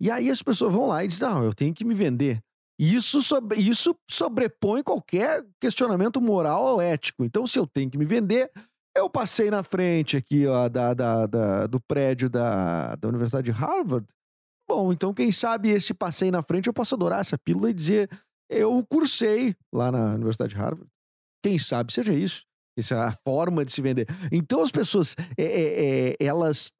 E 0.00 0.10
aí 0.10 0.30
as 0.30 0.42
pessoas 0.42 0.72
vão 0.72 0.86
lá 0.86 1.04
e 1.04 1.08
dizem: 1.08 1.28
não, 1.28 1.42
eu 1.42 1.52
tenho 1.52 1.74
que 1.74 1.84
me 1.84 1.94
vender. 1.94 2.40
Isso, 2.78 3.22
sobre, 3.22 3.58
isso 3.58 3.94
sobrepõe 4.08 4.82
qualquer 4.82 5.44
questionamento 5.60 6.20
moral 6.20 6.64
ou 6.64 6.80
ético. 6.80 7.24
Então, 7.24 7.46
se 7.46 7.58
eu 7.58 7.66
tenho 7.66 7.90
que 7.90 7.98
me 7.98 8.06
vender, 8.06 8.50
eu 8.96 9.10
passei 9.10 9.50
na 9.50 9.62
frente 9.62 10.16
aqui 10.16 10.46
ó, 10.46 10.66
da, 10.68 10.94
da, 10.94 11.26
da, 11.26 11.66
do 11.66 11.78
prédio 11.78 12.30
da, 12.30 12.94
da 12.96 13.08
Universidade 13.08 13.46
de 13.46 13.50
Harvard. 13.50 14.06
Bom, 14.66 14.92
então 14.92 15.12
quem 15.12 15.32
sabe 15.32 15.68
esse 15.68 15.92
passei 15.92 16.30
na 16.30 16.42
frente 16.42 16.68
eu 16.68 16.72
posso 16.72 16.94
adorar 16.94 17.20
essa 17.20 17.36
pílula 17.36 17.70
e 17.70 17.74
dizer 17.74 18.08
eu 18.50 18.84
cursei 18.88 19.54
lá 19.72 19.90
na 19.90 20.14
Universidade 20.14 20.54
de 20.54 20.60
Harvard. 20.60 20.90
Quem 21.42 21.58
sabe 21.58 21.92
seja 21.92 22.12
isso. 22.12 22.44
Essa 22.76 22.94
é 22.94 22.98
a 22.98 23.12
forma 23.12 23.64
de 23.64 23.72
se 23.72 23.80
vender. 23.80 24.06
Então 24.30 24.62
as 24.62 24.70
pessoas, 24.70 25.14
é, 25.36 25.44
é, 25.44 26.10
é, 26.10 26.16
elas 26.20 26.72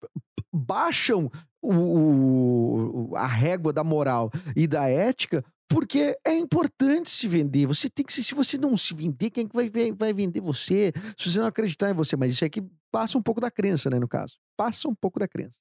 baixam 0.53 1.31
o, 1.63 3.11
o, 3.11 3.17
a 3.17 3.27
régua 3.27 3.73
da 3.73 3.85
moral 3.85 4.31
e 4.57 4.67
da 4.67 4.89
ética 4.89 5.45
porque 5.71 6.19
é 6.27 6.37
importante 6.37 7.09
se 7.09 7.29
vender. 7.29 7.65
Você 7.67 7.89
tem 7.89 8.05
que 8.05 8.13
se, 8.13 8.35
você 8.35 8.59
não 8.59 8.77
se 8.77 8.93
vender, 8.93 9.31
quem 9.31 9.45
é 9.45 9.49
que 9.49 9.55
vai, 9.55 9.93
vai 9.93 10.13
vender 10.13 10.41
você? 10.41 10.93
Se 11.17 11.31
você 11.31 11.39
não 11.39 11.47
acreditar 11.47 11.89
em 11.89 11.95
você, 11.95 12.17
mas 12.17 12.33
isso 12.33 12.45
aqui 12.45 12.61
passa 12.91 13.17
um 13.17 13.23
pouco 13.23 13.41
da 13.41 13.53
crença, 13.53 13.89
né, 13.89 14.01
no 14.01 14.09
caso. 14.09 14.35
Passa 14.57 14.89
um 14.89 14.95
pouco 14.95 15.21
da 15.21 15.29
crença. 15.29 15.59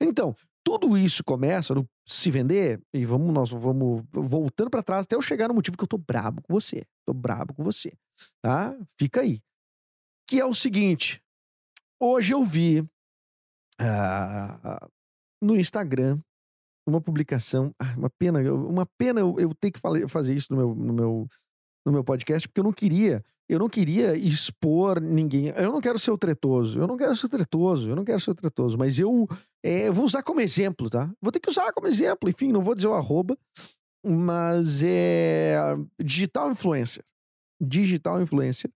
Então, 0.00 0.34
tudo 0.64 0.96
isso 0.96 1.24
começa 1.24 1.74
no 1.74 1.88
se 2.06 2.30
vender 2.30 2.80
e 2.94 3.04
vamos 3.04 3.32
nós 3.32 3.50
vamos 3.50 4.02
voltando 4.12 4.70
para 4.70 4.82
trás 4.82 5.04
até 5.04 5.16
eu 5.16 5.22
chegar 5.22 5.48
no 5.48 5.54
motivo 5.54 5.76
que 5.76 5.84
eu 5.84 5.88
tô 5.88 5.98
brabo 5.98 6.42
com 6.42 6.52
você. 6.52 6.84
Tô 7.06 7.12
brabo 7.12 7.54
com 7.54 7.62
você, 7.62 7.92
tá? 8.40 8.76
Fica 8.98 9.20
aí. 9.20 9.40
Que 10.28 10.40
é 10.40 10.44
o 10.44 10.54
seguinte, 10.54 11.22
hoje 12.00 12.32
eu 12.32 12.44
vi 12.44 12.80
uh, 13.80 14.88
no 15.42 15.56
Instagram 15.56 16.20
uma 16.86 17.00
publicação, 17.00 17.74
ah, 17.78 17.94
uma 17.96 18.10
pena, 18.10 18.40
uma 18.52 18.86
pena 18.98 19.20
eu, 19.20 19.36
eu 19.38 19.54
ter 19.54 19.70
que 19.70 19.80
fazer 20.08 20.34
isso 20.34 20.48
no 20.50 20.56
meu, 20.56 20.74
no 20.74 20.92
meu 20.92 21.28
no 21.84 21.92
meu 21.92 22.04
podcast 22.04 22.48
porque 22.48 22.60
eu 22.60 22.64
não 22.64 22.72
queria 22.72 23.24
eu 23.52 23.58
não 23.58 23.68
queria 23.68 24.16
expor 24.16 24.98
ninguém. 24.98 25.48
Eu 25.48 25.70
não 25.70 25.80
quero 25.80 25.98
ser 25.98 26.10
o 26.10 26.16
tretoso. 26.16 26.80
Eu 26.80 26.86
não 26.86 26.96
quero 26.96 27.14
ser 27.14 27.28
tretoso. 27.28 27.90
Eu 27.90 27.94
não 27.94 28.04
quero 28.04 28.18
ser 28.18 28.34
tretoso. 28.34 28.78
Mas 28.78 28.98
eu, 28.98 29.28
é, 29.62 29.90
vou 29.90 30.06
usar 30.06 30.22
como 30.22 30.40
exemplo, 30.40 30.88
tá? 30.88 31.12
Vou 31.20 31.30
ter 31.30 31.38
que 31.38 31.50
usar 31.50 31.70
como 31.72 31.86
exemplo. 31.86 32.30
Enfim, 32.30 32.50
não 32.50 32.62
vou 32.62 32.74
dizer 32.74 32.88
o 32.88 32.94
arroba. 32.94 33.36
Mas 34.02 34.82
é 34.82 35.56
digital 36.02 36.50
influencer. 36.50 37.04
Digital 37.60 38.22
influencer. 38.22 38.72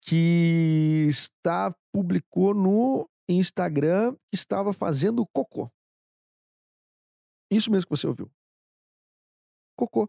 Que 0.00 1.06
está, 1.06 1.74
publicou 1.92 2.54
no 2.54 3.06
Instagram 3.28 4.14
que 4.30 4.36
estava 4.36 4.72
fazendo 4.72 5.26
cocô. 5.26 5.70
Isso 7.50 7.70
mesmo 7.70 7.86
que 7.86 7.96
você 7.96 8.06
ouviu. 8.06 8.30
Cocô. 9.76 10.08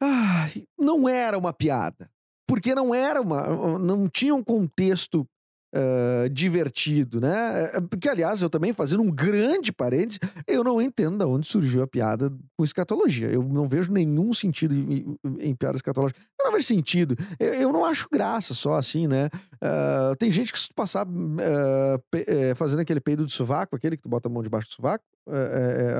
Ah, 0.00 0.46
não 0.78 1.08
era 1.08 1.36
uma 1.36 1.52
piada 1.52 2.08
porque 2.46 2.74
não 2.74 2.94
era 2.94 3.20
uma. 3.20 3.78
não 3.78 4.06
tinha 4.06 4.34
um 4.34 4.42
contexto 4.42 5.26
uh, 5.74 6.28
divertido, 6.30 7.20
né? 7.20 7.68
Porque, 7.90 8.08
aliás, 8.08 8.42
eu 8.42 8.50
também, 8.50 8.72
fazendo 8.72 9.02
um 9.02 9.10
grande 9.10 9.72
parênteses, 9.72 10.18
eu 10.46 10.62
não 10.64 10.80
entendo 10.80 11.18
de 11.18 11.24
onde 11.24 11.46
surgiu 11.46 11.82
a 11.82 11.86
piada 11.86 12.32
com 12.56 12.64
escatologia. 12.64 13.28
Eu 13.28 13.42
não 13.42 13.68
vejo 13.68 13.92
nenhum 13.92 14.32
sentido 14.32 14.74
em, 14.74 15.16
em 15.38 15.54
piada 15.54 15.76
escatológica. 15.76 16.20
Eu 16.38 16.46
não 16.46 16.52
vejo 16.52 16.66
sentido. 16.66 17.16
Eu, 17.38 17.54
eu, 17.54 17.72
não 17.72 17.84
acho 17.84 18.08
graça 18.10 18.54
só 18.54 18.74
assim, 18.74 19.06
né? 19.06 19.28
Uh, 19.56 20.16
tem 20.18 20.30
gente 20.30 20.52
que 20.52 20.58
se 20.58 20.72
passar 20.74 21.06
uh, 21.06 21.98
pe, 22.10 22.20
uh, 22.20 22.56
fazendo 22.56 22.80
aquele 22.80 23.00
peido 23.00 23.26
de 23.26 23.32
sovaco, 23.32 23.76
aquele 23.76 23.96
que 23.96 24.02
tu 24.02 24.08
bota 24.08 24.28
a 24.28 24.32
mão 24.32 24.42
debaixo 24.42 24.68
do 24.68 24.74
sovaco, 24.74 25.04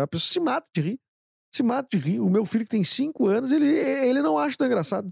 a 0.02 0.06
pessoa 0.06 0.32
se 0.32 0.40
mata 0.40 0.68
de 0.74 0.80
rir. 0.80 0.98
Se 1.52 1.62
mata 1.62 1.88
de 1.90 1.98
rir. 1.98 2.20
O 2.20 2.28
meu 2.28 2.44
filho 2.44 2.64
que 2.64 2.70
tem 2.70 2.84
cinco 2.84 3.26
anos, 3.26 3.50
ele, 3.50 3.66
ele 3.66 4.20
não 4.20 4.38
acha 4.38 4.56
tão 4.56 4.66
engraçado 4.66 5.10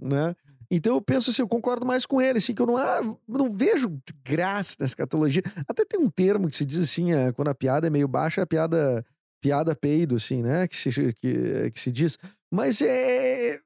né? 0.00 0.34
Então 0.70 0.94
eu 0.94 1.00
penso 1.00 1.30
assim, 1.30 1.42
eu 1.42 1.48
concordo 1.48 1.84
mais 1.84 2.06
com 2.06 2.20
ele, 2.20 2.38
assim, 2.38 2.54
que 2.54 2.62
eu 2.62 2.66
não, 2.66 2.76
ah, 2.76 3.00
não 3.26 3.50
vejo 3.50 4.00
graça 4.24 4.76
na 4.78 4.86
escatologia. 4.86 5.42
Até 5.66 5.84
tem 5.84 5.98
um 5.98 6.08
termo 6.08 6.48
que 6.48 6.56
se 6.56 6.64
diz 6.64 6.78
assim, 6.78 7.12
é, 7.12 7.32
quando 7.32 7.48
a 7.48 7.54
piada 7.54 7.88
é 7.88 7.90
meio 7.90 8.06
baixa, 8.06 8.40
é 8.40 8.44
a 8.44 8.46
piada, 8.46 9.04
piada 9.42 9.74
peido, 9.74 10.14
assim, 10.14 10.42
né? 10.42 10.68
Que 10.68 10.76
se, 10.76 10.90
que, 11.14 11.70
que 11.72 11.80
se 11.80 11.90
diz. 11.90 12.16
Mas 12.52 12.80
é, 12.80 13.58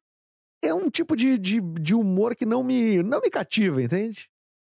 é 0.63 0.73
um 0.73 0.89
tipo 0.89 1.15
de, 1.15 1.37
de, 1.37 1.61
de 1.61 1.95
humor 1.95 2.35
que 2.35 2.47
não 2.47 2.65
me, 2.65 3.03
não 3.03 3.21
me 3.21 3.29
cativa, 3.29 3.83
entende? 3.83 4.31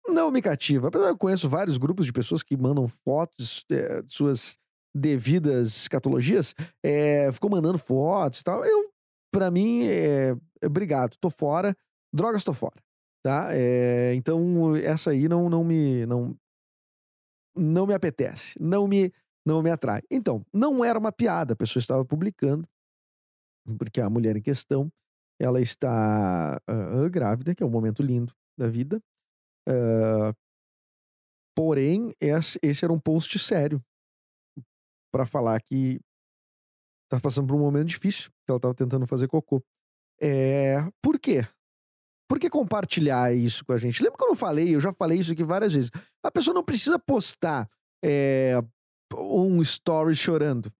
Não 0.09 0.31
me 0.31 0.41
cativa. 0.41 0.89
Apesar 0.89 1.07
de 1.07 1.13
eu 1.13 1.19
conheço 1.19 1.49
vários 1.49 1.79
grupos 1.79 2.07
de 2.07 2.13
pessoas 2.13 2.45
que 2.45 2.57
mandam 2.57 2.87
fotos 2.87 3.65
é, 3.71 4.03
de 4.03 4.15
suas 4.15 4.57
devidas 4.95 5.77
escatologias, 5.77 6.55
é, 6.83 7.31
ficou 7.33 7.51
mandando 7.51 7.79
fotos 7.79 8.41
e 8.41 8.45
tal. 8.45 8.65
Eu, 8.65 8.90
para 9.31 9.51
mim, 9.51 9.85
é, 9.85 10.37
obrigado, 10.65 11.17
tô 11.19 11.31
fora. 11.31 11.77
Drogas, 12.13 12.45
tô 12.45 12.53
fora. 12.53 12.83
Tá? 13.23 13.49
É, 13.53 14.15
então, 14.15 14.75
essa 14.77 15.11
aí 15.11 15.29
não, 15.29 15.49
não 15.49 15.63
me. 15.63 16.07
Não, 16.07 16.37
não 17.57 17.87
me 17.87 17.95
apetece. 17.95 18.55
Não 18.61 18.89
me, 18.89 19.13
não 19.47 19.63
me 19.63 19.71
atrai. 19.71 20.03
Então, 20.11 20.45
não 20.53 20.85
era 20.85 20.99
uma 20.99 21.13
piada. 21.13 21.53
A 21.53 21.57
pessoa 21.57 21.81
estava 21.81 22.05
publicando, 22.05 22.67
porque 23.79 24.01
a 24.01 24.11
mulher 24.11 24.37
em 24.37 24.43
questão 24.43 24.91
ela 25.39 25.61
está 25.61 26.61
uh, 26.69 27.11
grávida, 27.11 27.55
que 27.55 27.63
é 27.63 27.67
um 27.67 27.71
momento 27.71 28.03
lindo 28.03 28.35
da 28.59 28.69
vida. 28.69 29.03
Uh, 29.69 30.35
porém, 31.55 32.15
esse, 32.21 32.59
esse 32.63 32.85
era 32.85 32.93
um 32.93 33.01
post 33.01 33.39
sério 33.39 33.83
para 35.13 35.27
falar 35.27 35.61
que 35.63 36.01
tá 37.11 37.21
passando 37.21 37.49
por 37.49 37.57
um 37.57 37.61
momento 37.61 37.89
difícil, 37.89 38.31
que 38.31 38.51
ela 38.51 38.59
estava 38.59 38.75
tentando 38.75 39.07
fazer 39.07 39.29
cocô. 39.29 39.63
É, 40.21 40.77
por 41.03 41.19
quê? 41.19 41.47
Por 42.29 42.39
que 42.39 42.49
compartilhar 42.49 43.35
isso 43.35 43.65
com 43.65 43.73
a 43.73 43.79
gente? 43.79 44.03
Lembra 44.03 44.17
que 44.17 44.25
eu 44.25 44.29
não 44.29 44.37
falei? 44.37 44.75
Eu 44.75 44.81
já 44.81 44.93
falei 44.93 45.19
isso 45.19 45.33
aqui 45.33 45.43
várias 45.43 45.75
vezes. 45.75 45.91
A 46.25 46.31
pessoa 46.31 46.55
não 46.55 46.65
precisa 46.65 46.99
postar 46.99 47.69
é, 48.05 48.55
um 49.15 49.61
story 49.61 50.15
chorando, 50.15 50.73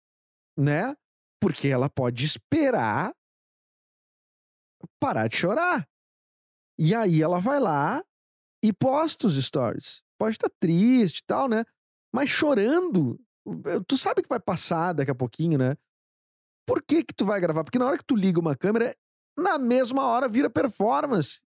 né? 0.57 0.95
Porque 1.41 1.69
ela 1.69 1.91
pode 1.91 2.25
esperar 2.25 3.13
parar 5.01 5.29
de 5.29 5.37
chorar. 5.37 5.89
E 6.79 6.95
aí 6.95 7.23
ela 7.23 7.41
vai 7.41 7.59
lá 7.59 8.05
e 8.63 8.73
posta 8.73 9.27
os 9.27 9.43
stories. 9.43 10.03
Pode 10.19 10.37
estar 10.37 10.51
triste 10.61 11.19
e 11.19 11.25
tal, 11.27 11.49
né? 11.49 11.65
Mas 12.15 12.29
chorando, 12.29 13.19
tu 13.87 13.97
sabe 13.97 14.23
que 14.23 14.29
vai 14.29 14.41
passar 14.41 14.93
daqui 14.93 15.11
a 15.11 15.15
pouquinho, 15.15 15.59
né? 15.59 15.77
Por 16.71 16.85
que 16.85 17.03
que 17.03 17.13
tu 17.13 17.27
vai 17.27 17.41
gravar? 17.41 17.65
Porque 17.65 17.81
na 17.81 17.87
hora 17.87 17.99
que 17.99 18.05
tu 18.05 18.15
liga 18.15 18.39
uma 18.39 18.55
câmera, 18.55 18.95
na 19.37 19.59
mesma 19.59 20.07
hora 20.07 20.29
vira 20.29 20.49
performance. 20.49 21.43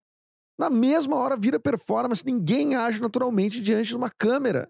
Na 0.60 0.70
mesma 0.70 1.16
hora 1.16 1.38
vira 1.38 1.58
performance. 1.58 2.26
Ninguém 2.26 2.76
age 2.76 3.00
naturalmente 3.00 3.62
diante 3.62 3.88
de 3.88 3.96
uma 3.96 4.10
câmera. 4.10 4.70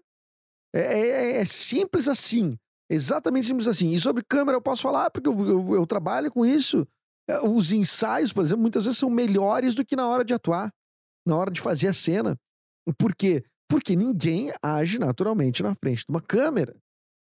É, 0.72 0.80
é, 0.80 1.00
é, 1.08 1.36
é 1.38 1.44
simples 1.44 2.06
assim. 2.06 2.56
Exatamente 2.88 3.48
simples 3.48 3.66
assim. 3.66 3.90
E 3.90 4.00
sobre 4.00 4.22
câmera 4.22 4.56
eu 4.56 4.62
posso 4.62 4.82
falar, 4.82 5.10
porque 5.10 5.28
eu, 5.28 5.36
eu, 5.44 5.74
eu 5.74 5.86
trabalho 5.88 6.30
com 6.30 6.46
isso. 6.46 6.86
É, 7.28 7.44
os 7.44 7.72
ensaios, 7.72 8.32
por 8.32 8.44
exemplo, 8.44 8.62
muitas 8.62 8.84
vezes 8.84 9.00
são 9.00 9.10
melhores 9.10 9.74
do 9.74 9.84
que 9.84 9.96
na 9.96 10.06
hora 10.06 10.24
de 10.24 10.34
atuar, 10.34 10.72
na 11.26 11.36
hora 11.36 11.50
de 11.50 11.60
fazer 11.60 11.88
a 11.88 11.92
cena. 11.92 12.38
Por 12.96 13.12
quê? 13.16 13.42
Porque 13.68 13.96
ninguém 13.96 14.52
age 14.62 15.00
naturalmente 15.00 15.64
na 15.64 15.74
frente 15.74 16.04
de 16.06 16.10
uma 16.10 16.20
câmera. 16.20 16.76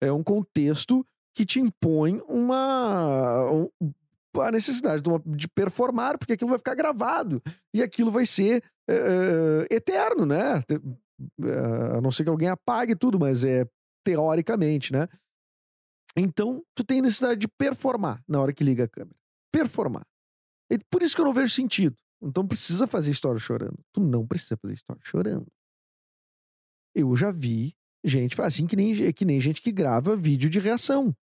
É 0.02 0.12
um 0.12 0.24
contexto 0.24 1.06
que 1.34 1.46
te 1.46 1.60
impõe 1.60 2.22
uma, 2.28 3.48
a 4.40 4.52
necessidade 4.52 5.02
de, 5.02 5.10
uma, 5.10 5.22
de, 5.26 5.48
performar, 5.48 6.18
porque 6.18 6.34
aquilo 6.34 6.50
vai 6.50 6.60
ficar 6.60 6.76
gravado 6.76 7.42
e 7.74 7.82
aquilo 7.82 8.12
vai 8.12 8.26
ser 8.26 8.64
uh, 8.90 9.66
eterno, 9.70 10.26
né? 10.26 10.64
Uh, 11.40 11.98
a 11.98 12.02
não 12.02 12.12
ser 12.12 12.24
que 12.24 12.30
alguém 12.30 12.50
apague 12.50 12.96
tudo, 12.96 13.20
mas 13.20 13.44
é 13.44 13.66
teoricamente, 14.04 14.92
né? 14.92 15.08
Então, 16.18 16.64
tu 16.76 16.84
tem 16.84 17.02
necessidade 17.02 17.40
de 17.40 17.48
performar 17.48 18.22
na 18.28 18.42
hora 18.42 18.54
que 18.54 18.64
liga 18.64 18.84
a 18.84 18.88
câmera. 18.88 19.18
Performar. 19.52 20.06
E 20.70 20.78
por 20.90 21.02
isso 21.02 21.16
que 21.16 21.22
eu 21.22 21.26
não 21.26 21.34
vejo 21.34 21.54
sentido. 21.54 21.96
Então 22.22 22.48
precisa 22.48 22.86
fazer 22.86 23.12
história 23.12 23.40
chorando. 23.40 23.80
Tu 23.92 24.00
não 24.00 24.28
precisa 24.28 24.56
fazer 24.58 24.74
história 24.74 25.02
chorando. 25.04 25.48
Eu 26.96 27.16
já 27.16 27.32
vi 27.32 27.74
gente 28.04 28.40
assim 28.42 28.68
que 28.68 28.76
nem, 28.76 29.14
que 29.14 29.26
nem 29.26 29.40
gente 29.40 29.62
que 29.62 29.72
grava 29.72 30.16
vídeo 30.16 30.50
de 30.50 30.60
reação 30.60 31.16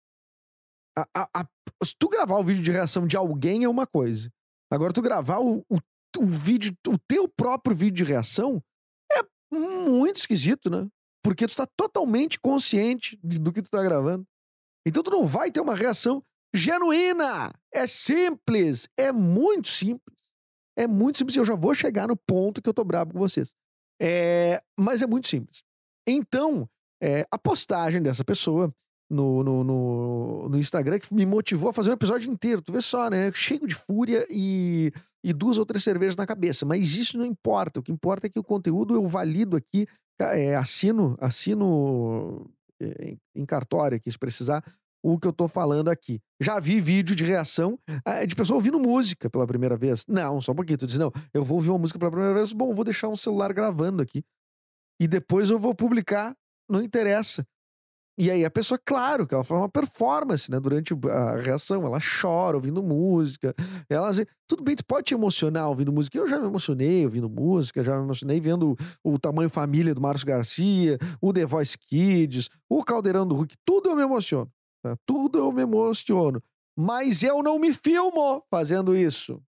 a, 1.15 1.41
a, 1.41 1.49
se 1.85 1.95
tu 1.99 2.09
gravar 2.09 2.39
o 2.39 2.45
vídeo 2.45 2.63
de 2.63 2.73
reação 2.73 3.07
de 3.07 3.17
alguém 3.17 3.65
é 3.65 3.69
uma 3.69 3.87
coisa. 3.87 4.31
Agora, 4.71 4.93
tu 4.93 5.03
gravar 5.03 5.39
o, 5.39 5.65
o, 5.69 5.79
o 6.19 6.27
vídeo, 6.27 6.77
o 6.87 6.99
teu 7.07 7.29
próprio 7.29 7.75
vídeo 7.75 8.05
de 8.05 8.13
reação 8.13 8.63
é 9.13 9.21
muito 9.55 10.17
esquisito, 10.17 10.71
né? 10.71 10.87
Porque 11.23 11.47
tu 11.47 11.57
tá 11.57 11.67
totalmente 11.77 12.39
consciente 12.39 13.19
do 13.23 13.53
que 13.53 13.63
tu 13.63 13.71
tá 13.71 13.83
gravando. 13.83 14.27
Então 14.87 15.03
tu 15.03 15.11
não 15.11 15.27
vai 15.27 15.51
ter 15.51 15.61
uma 15.61 15.75
reação 15.75 16.23
genuína. 16.55 17.53
É 17.73 17.87
simples. 17.87 18.89
É 18.97 19.13
muito 19.13 19.69
simples. 19.69 20.19
É 20.77 20.87
muito 20.87 21.19
simples. 21.19 21.37
Eu 21.37 21.45
já 21.45 21.55
vou 21.55 21.75
chegar 21.75 22.09
no 22.09 22.17
ponto 22.17 22.63
que 22.63 22.69
eu 22.69 22.75
tô 22.75 22.85
bravo 22.85 23.13
com 23.13 23.19
vocês. 23.19 23.55
É, 24.01 24.63
mas 24.79 25.03
é 25.03 25.07
muito 25.07 25.29
simples. 25.29 25.63
Então, 26.07 26.69
é, 27.03 27.27
a 27.31 27.39
postagem 27.39 28.01
dessa 28.01 28.25
pessoa 28.25 28.75
no, 29.11 29.43
no, 29.43 29.65
no, 29.65 30.49
no, 30.49 30.59
Instagram 30.59 30.99
que 30.99 31.15
me 31.15 31.25
motivou 31.25 31.71
a 31.71 31.73
fazer 31.73 31.91
um 31.91 31.95
episódio 31.95 32.31
inteiro. 32.31 32.61
Tu 32.61 32.73
vê 32.73 32.81
só, 32.81 33.09
né? 33.09 33.33
Cheio 33.33 33.67
de 33.67 33.75
fúria 33.75 34.27
e, 34.31 34.93
e 35.25 35.33
duas 35.33 35.59
ou 35.59 35.65
três 35.65 35.83
cervejas 35.83 36.17
na 36.17 36.27
cabeça. 36.27 36.67
Mas 36.67 36.95
isso 36.95 37.17
não 37.17 37.25
importa. 37.25 37.81
O 37.81 37.83
que 37.83 37.93
importa 37.93 38.27
é 38.27 38.31
que 38.31 38.39
o 38.39 38.45
conteúdo 38.45 38.95
eu 38.95 39.07
valido 39.07 39.57
aqui, 39.57 39.87
é, 40.21 40.57
assino, 40.57 41.17
assino 41.21 42.51
é, 42.81 43.17
em 43.35 43.47
cartório 43.47 43.97
aqui, 43.97 44.11
se 44.11 44.19
precisar, 44.19 44.63
o 45.03 45.19
que 45.19 45.27
eu 45.27 45.33
tô 45.33 45.49
falando 45.49 45.89
aqui. 45.89 46.21
Já 46.41 46.61
vi 46.61 46.81
vídeo 46.81 47.15
de 47.15 47.25
reação 47.25 47.79
eh, 48.05 48.27
de 48.27 48.35
pessoa 48.35 48.57
ouvindo 48.57 48.79
música 48.79 49.31
pela 49.31 49.47
primeira 49.47 49.77
vez. 49.77 50.05
Não, 50.07 50.41
só 50.41 50.53
um 50.53 50.55
pouquinho. 50.55 50.79
Tu 50.79 50.87
diz, 50.87 50.99
não, 50.99 51.13
eu 51.33 51.45
vou 51.45 51.57
ouvir 51.57 51.71
uma 51.71 51.79
música 51.79 51.99
pela 51.99 52.11
primeira 52.11 52.35
vez, 52.35 52.53
bom, 52.53 52.75
vou 52.75 52.85
deixar 52.85 53.09
um 53.09 53.17
celular 53.17 53.53
gravando 53.53 54.03
aqui. 54.03 54.25
E 55.01 55.07
depois 55.07 55.51
eu 55.51 55.59
vou 55.59 55.75
publicar, 55.75 56.37
não 56.69 56.83
interessa. 56.83 57.47
E 58.21 58.33
aí 58.33 58.45
a 58.45 58.51
pessoa, 58.51 58.81
claro, 58.85 59.29
que 59.29 59.33
ela 59.33 59.45
faz 59.45 59.61
uma 59.61 59.69
performance, 59.69 60.51
né? 60.51 60.59
Durante 60.59 60.93
a 61.09 61.37
reação, 61.37 61.87
ela 61.87 62.01
chora 62.01 62.57
ouvindo 62.57 62.83
música. 62.83 63.55
Ela, 63.89 64.11
tudo 64.49 64.65
bem, 64.65 64.75
tu 64.75 64.85
pode 64.85 65.05
te 65.05 65.15
emocionar 65.15 65.69
ouvindo 65.69 65.93
música. 65.93 66.19
Eu 66.19 66.27
já 66.27 66.37
me 66.37 66.47
emocionei 66.47 67.05
ouvindo 67.05 67.31
música, 67.31 67.85
já 67.85 67.97
me 67.97 68.03
emocionei 68.03 68.41
vendo 68.41 68.77
o 69.05 69.21
tamanho 69.21 69.49
família 69.49 69.95
do 69.95 70.01
Márcio 70.01 70.27
Garcia, 70.27 70.99
o 71.21 71.33
The 71.33 71.47
Voice 71.47 71.79
Kids, 71.79 72.51
o 72.69 72.83
Caldeirão 72.83 73.25
do 73.25 73.37
Hulk. 73.37 73.55
Tudo 73.65 73.91
eu 73.91 73.95
me 73.95 74.03
emociono. 74.03 74.51
Tá? 74.83 74.97
Tudo 75.07 75.39
eu 75.39 75.53
me 75.53 75.63
emociono. 75.63 76.43
Mas 76.77 77.23
eu 77.23 77.41
não 77.41 77.57
me 77.57 77.73
filmo 77.73 78.43
fazendo 78.51 78.97
isso. 78.97 79.41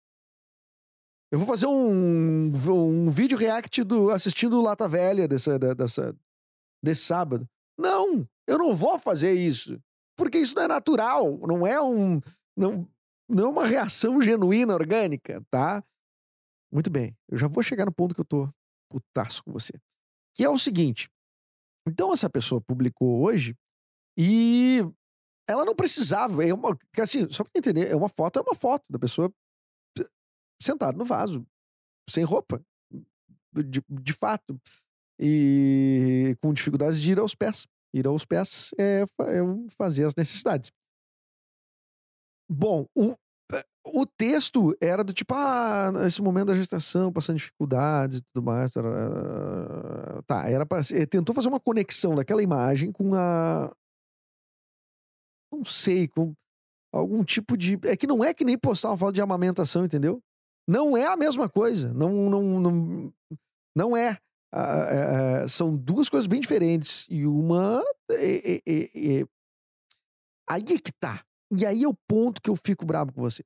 Eu 1.32 1.38
vou 1.38 1.48
fazer 1.48 1.66
um, 1.66 2.50
um 2.50 3.08
vídeo 3.08 3.38
react 3.38 3.82
do, 3.82 4.10
assistindo 4.10 4.60
Lata 4.60 4.86
Velha 4.86 5.26
dessa, 5.26 5.58
dessa, 5.58 6.14
desse 6.82 7.02
sábado. 7.02 7.48
Não, 7.78 8.28
eu 8.48 8.58
não 8.58 8.74
vou 8.74 8.98
fazer 8.98 9.32
isso. 9.34 9.78
Porque 10.16 10.38
isso 10.38 10.56
não 10.56 10.62
é 10.62 10.68
natural, 10.68 11.38
não 11.46 11.66
é 11.66 11.80
um. 11.80 12.20
Não, 12.56 12.88
não 13.28 13.44
é 13.44 13.48
uma 13.48 13.66
reação 13.66 14.20
genuína, 14.20 14.74
orgânica, 14.74 15.44
tá? 15.50 15.84
Muito 16.72 16.90
bem, 16.90 17.16
eu 17.28 17.38
já 17.38 17.46
vou 17.46 17.62
chegar 17.62 17.84
no 17.84 17.92
ponto 17.92 18.14
que 18.14 18.20
eu 18.20 18.24
tô 18.24 18.48
putaço 18.90 19.44
com 19.44 19.52
você. 19.52 19.72
Que 20.34 20.44
é 20.44 20.48
o 20.48 20.58
seguinte. 20.58 21.08
Então, 21.86 22.12
essa 22.12 22.28
pessoa 22.28 22.60
publicou 22.60 23.22
hoje 23.22 23.54
e 24.18 24.80
ela 25.48 25.64
não 25.64 25.74
precisava. 25.74 26.44
É 26.44 26.52
uma, 26.52 26.76
assim, 27.00 27.30
só 27.30 27.44
pra 27.44 27.52
entender, 27.56 27.88
é 27.88 27.94
uma 27.96 28.08
foto, 28.08 28.38
é 28.38 28.42
uma 28.42 28.54
foto 28.54 28.84
da 28.90 28.98
pessoa 28.98 29.32
sentada 30.60 30.98
no 30.98 31.04
vaso, 31.04 31.46
sem 32.10 32.24
roupa, 32.24 32.60
de, 33.54 33.82
de 33.88 34.12
fato, 34.12 34.60
e 35.18 36.36
com 36.42 36.52
dificuldades 36.52 37.00
de 37.00 37.12
ir 37.12 37.20
aos 37.20 37.34
pés. 37.34 37.66
Ir 37.94 38.06
aos 38.06 38.24
pés 38.24 38.70
é, 38.78 39.02
é 39.02 39.40
fazer 39.76 40.04
as 40.04 40.14
necessidades. 40.14 40.70
Bom, 42.50 42.86
o, 42.94 43.14
o 43.86 44.06
texto 44.06 44.76
era 44.80 45.02
do 45.02 45.12
tipo, 45.12 45.34
ah, 45.34 45.92
nesse 45.92 46.22
momento 46.22 46.48
da 46.48 46.54
gestação, 46.54 47.12
passando 47.12 47.36
dificuldades 47.36 48.18
e 48.18 48.22
tudo 48.22 48.44
mais. 48.44 48.70
Tá, 50.26 50.48
era 50.48 50.66
pra, 50.66 50.80
tentou 51.08 51.34
fazer 51.34 51.48
uma 51.48 51.60
conexão 51.60 52.14
daquela 52.14 52.42
imagem 52.42 52.92
com 52.92 53.14
a. 53.14 53.72
Não 55.52 55.64
sei, 55.64 56.08
com 56.08 56.34
algum 56.92 57.24
tipo 57.24 57.56
de. 57.56 57.78
É 57.84 57.96
que 57.96 58.06
não 58.06 58.22
é 58.22 58.34
que 58.34 58.44
nem 58.44 58.58
postar 58.58 58.90
uma 58.90 58.98
foto 58.98 59.14
de 59.14 59.22
amamentação, 59.22 59.84
entendeu? 59.84 60.20
Não 60.68 60.96
é 60.96 61.06
a 61.06 61.16
mesma 61.16 61.48
coisa. 61.48 61.92
Não, 61.94 62.28
não, 62.28 62.60
não, 62.60 63.12
não 63.74 63.96
é. 63.96 64.18
São 65.48 65.76
duas 65.76 66.08
coisas 66.08 66.26
bem 66.26 66.40
diferentes. 66.40 67.06
E 67.08 67.26
uma. 67.26 67.82
Aí 70.48 70.62
é 70.62 70.78
que 70.78 70.92
tá. 70.98 71.24
E 71.50 71.64
aí 71.64 71.84
é 71.84 71.88
o 71.88 71.96
ponto 72.06 72.40
que 72.40 72.50
eu 72.50 72.56
fico 72.56 72.84
bravo 72.84 73.12
com 73.12 73.20
você. 73.20 73.44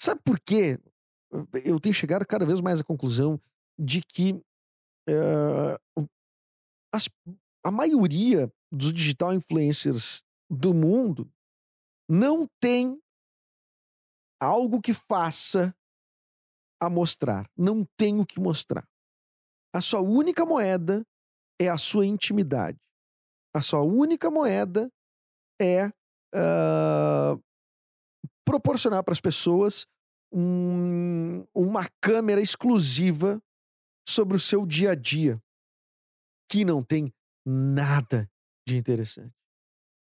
Sabe 0.00 0.20
por 0.24 0.38
quê? 0.40 0.78
Eu 1.64 1.80
tenho 1.80 1.94
chegado 1.94 2.26
cada 2.26 2.46
vez 2.46 2.60
mais 2.60 2.80
à 2.80 2.84
conclusão 2.84 3.40
de 3.78 4.00
que 4.00 4.32
uh, 4.32 6.08
as, 6.92 7.08
a 7.64 7.70
maioria 7.70 8.52
dos 8.70 8.92
digital 8.92 9.34
influencers 9.34 10.24
do 10.48 10.72
mundo 10.72 11.30
não 12.08 12.48
tem 12.60 13.00
algo 14.40 14.80
que 14.80 14.94
faça 14.94 15.74
a 16.80 16.88
mostrar. 16.88 17.50
Não 17.56 17.84
tem 17.96 18.20
o 18.20 18.26
que 18.26 18.40
mostrar. 18.40 18.87
A 19.78 19.80
sua 19.80 20.00
única 20.00 20.44
moeda 20.44 21.06
é 21.56 21.68
a 21.68 21.78
sua 21.78 22.04
intimidade. 22.04 22.76
A 23.54 23.62
sua 23.62 23.80
única 23.80 24.28
moeda 24.28 24.90
é 25.62 25.86
uh, 26.34 27.40
proporcionar 28.44 29.04
para 29.04 29.12
as 29.12 29.20
pessoas 29.20 29.86
um, 30.34 31.46
uma 31.54 31.88
câmera 32.00 32.40
exclusiva 32.40 33.40
sobre 34.04 34.36
o 34.36 34.40
seu 34.40 34.66
dia 34.66 34.90
a 34.90 34.94
dia, 34.96 35.40
que 36.50 36.64
não 36.64 36.82
tem 36.82 37.14
nada 37.46 38.28
de 38.66 38.76
interessante. 38.76 39.32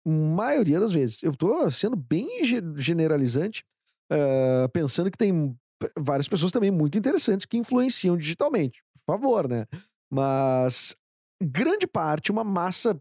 Maioria 0.02 0.80
das 0.80 0.92
vezes. 0.92 1.22
Eu 1.22 1.32
estou 1.32 1.70
sendo 1.70 1.94
bem 1.94 2.42
generalizante, 2.74 3.66
uh, 4.10 4.66
pensando 4.72 5.10
que 5.10 5.18
tem 5.18 5.54
várias 5.98 6.26
pessoas 6.26 6.52
também 6.52 6.70
muito 6.70 6.96
interessantes 6.96 7.44
que 7.44 7.58
influenciam 7.58 8.16
digitalmente. 8.16 8.82
Por 9.08 9.14
favor, 9.14 9.48
né? 9.48 9.66
Mas 10.12 10.94
grande 11.42 11.86
parte, 11.86 12.30
uma 12.30 12.44
massa 12.44 13.00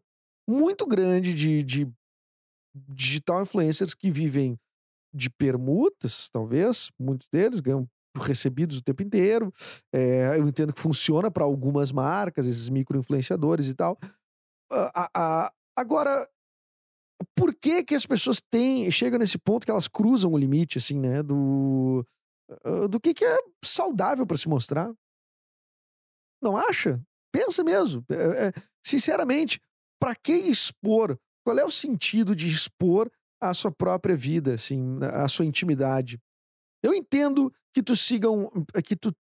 muito 0.49 0.87
grande 0.87 1.35
de, 1.35 1.61
de 1.63 1.91
digital 2.73 3.41
influencers 3.41 3.93
que 3.93 4.09
vivem 4.09 4.57
de 5.13 5.29
permutas, 5.29 6.29
talvez, 6.29 6.91
muitos 6.97 7.27
deles 7.27 7.59
ganham 7.59 7.89
recebidos 8.15 8.77
o 8.77 8.81
tempo 8.81 9.03
inteiro. 9.03 9.51
É, 9.93 10.37
eu 10.39 10.47
entendo 10.47 10.73
que 10.73 10.79
funciona 10.79 11.29
para 11.29 11.43
algumas 11.43 11.91
marcas, 11.91 12.45
esses 12.45 12.69
micro-influenciadores 12.69 13.67
e 13.67 13.73
tal. 13.73 13.99
agora, 15.75 16.25
por 17.35 17.53
que 17.53 17.83
que 17.83 17.95
as 17.95 18.05
pessoas 18.05 18.41
têm, 18.41 18.89
chegam 18.91 19.19
nesse 19.19 19.37
ponto 19.37 19.65
que 19.65 19.71
elas 19.71 19.89
cruzam 19.89 20.31
o 20.31 20.37
limite, 20.37 20.77
assim, 20.77 20.97
né, 20.99 21.21
do 21.21 22.05
do 22.89 22.97
que, 22.97 23.13
que 23.13 23.25
é 23.25 23.37
saudável 23.61 24.25
para 24.25 24.37
se 24.37 24.47
mostrar. 24.47 24.89
Não 26.41 26.57
acha? 26.57 27.01
Pensa 27.31 27.63
mesmo. 27.63 28.05
É, 28.09 28.47
é, 28.47 28.53
sinceramente, 28.85 29.59
para 29.99 30.15
que 30.15 30.33
expor? 30.33 31.17
Qual 31.45 31.57
é 31.57 31.63
o 31.63 31.71
sentido 31.71 32.35
de 32.35 32.47
expor 32.47 33.09
a 33.41 33.53
sua 33.53 33.71
própria 33.71 34.15
vida, 34.15 34.55
assim, 34.55 34.99
a 35.01 35.27
sua 35.27 35.45
intimidade? 35.45 36.19
Eu 36.83 36.93
entendo 36.93 37.53
que 37.73 37.81
tu 37.81 37.95
siga 37.95 38.29
um, 38.29 38.47
que 38.83 38.95
tu 38.95 39.13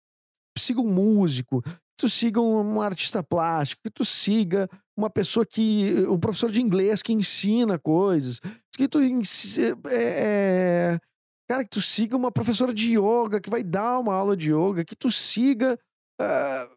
siga 0.57 0.81
um 0.81 0.91
músico, 0.91 1.61
que 1.61 1.97
tu 1.97 2.09
siga 2.09 2.41
um 2.41 2.81
artista 2.81 3.23
plástico, 3.23 3.81
que 3.83 3.91
tu 3.91 4.03
siga 4.03 4.69
uma 4.97 5.09
pessoa 5.09 5.45
que. 5.45 6.05
um 6.09 6.19
professor 6.19 6.51
de 6.51 6.61
inglês 6.61 7.01
que 7.01 7.13
ensina 7.13 7.77
coisas, 7.77 8.39
que 8.75 8.87
tu. 8.87 8.99
É, 9.01 9.91
é, 9.91 10.99
Cara, 11.47 11.63
que 11.63 11.69
tu 11.69 11.81
siga 11.81 12.17
uma 12.17 12.31
professora 12.31 12.73
de 12.73 12.97
yoga 12.97 13.39
que 13.39 13.49
vai 13.51 13.63
dar 13.63 13.99
uma 13.99 14.15
aula 14.15 14.35
de 14.35 14.51
yoga, 14.51 14.83
que 14.83 14.95
tu 14.95 15.11
siga. 15.11 15.79
Uh, 16.19 16.75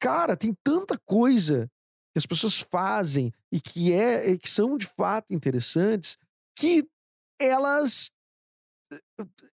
cara, 0.00 0.36
tem 0.36 0.54
tanta 0.64 0.98
coisa 0.98 1.70
que 2.12 2.18
as 2.18 2.26
pessoas 2.26 2.60
fazem 2.60 3.32
e 3.52 3.60
que, 3.60 3.92
é, 3.92 4.36
que 4.36 4.48
são 4.48 4.76
de 4.76 4.86
fato 4.86 5.32
interessantes 5.32 6.16
que 6.56 6.88
elas. 7.40 8.10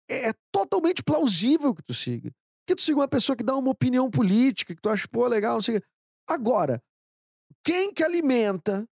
É, 0.10 0.30
é 0.30 0.34
totalmente 0.52 1.04
plausível 1.04 1.74
que 1.74 1.84
tu 1.84 1.94
siga. 1.94 2.32
Que 2.68 2.76
tu 2.76 2.82
siga 2.82 3.00
uma 3.00 3.08
pessoa 3.08 3.36
que 3.36 3.44
dá 3.44 3.56
uma 3.56 3.72
opinião 3.72 4.10
política, 4.10 4.76
que 4.76 4.82
tu 4.82 4.90
acha, 4.90 5.08
pô, 5.08 5.28
legal, 5.28 5.56
não 5.56 5.62
sei. 5.62 5.82
Agora, 6.28 6.82
quem 7.64 7.94
que 7.94 8.04
alimenta, 8.04 8.88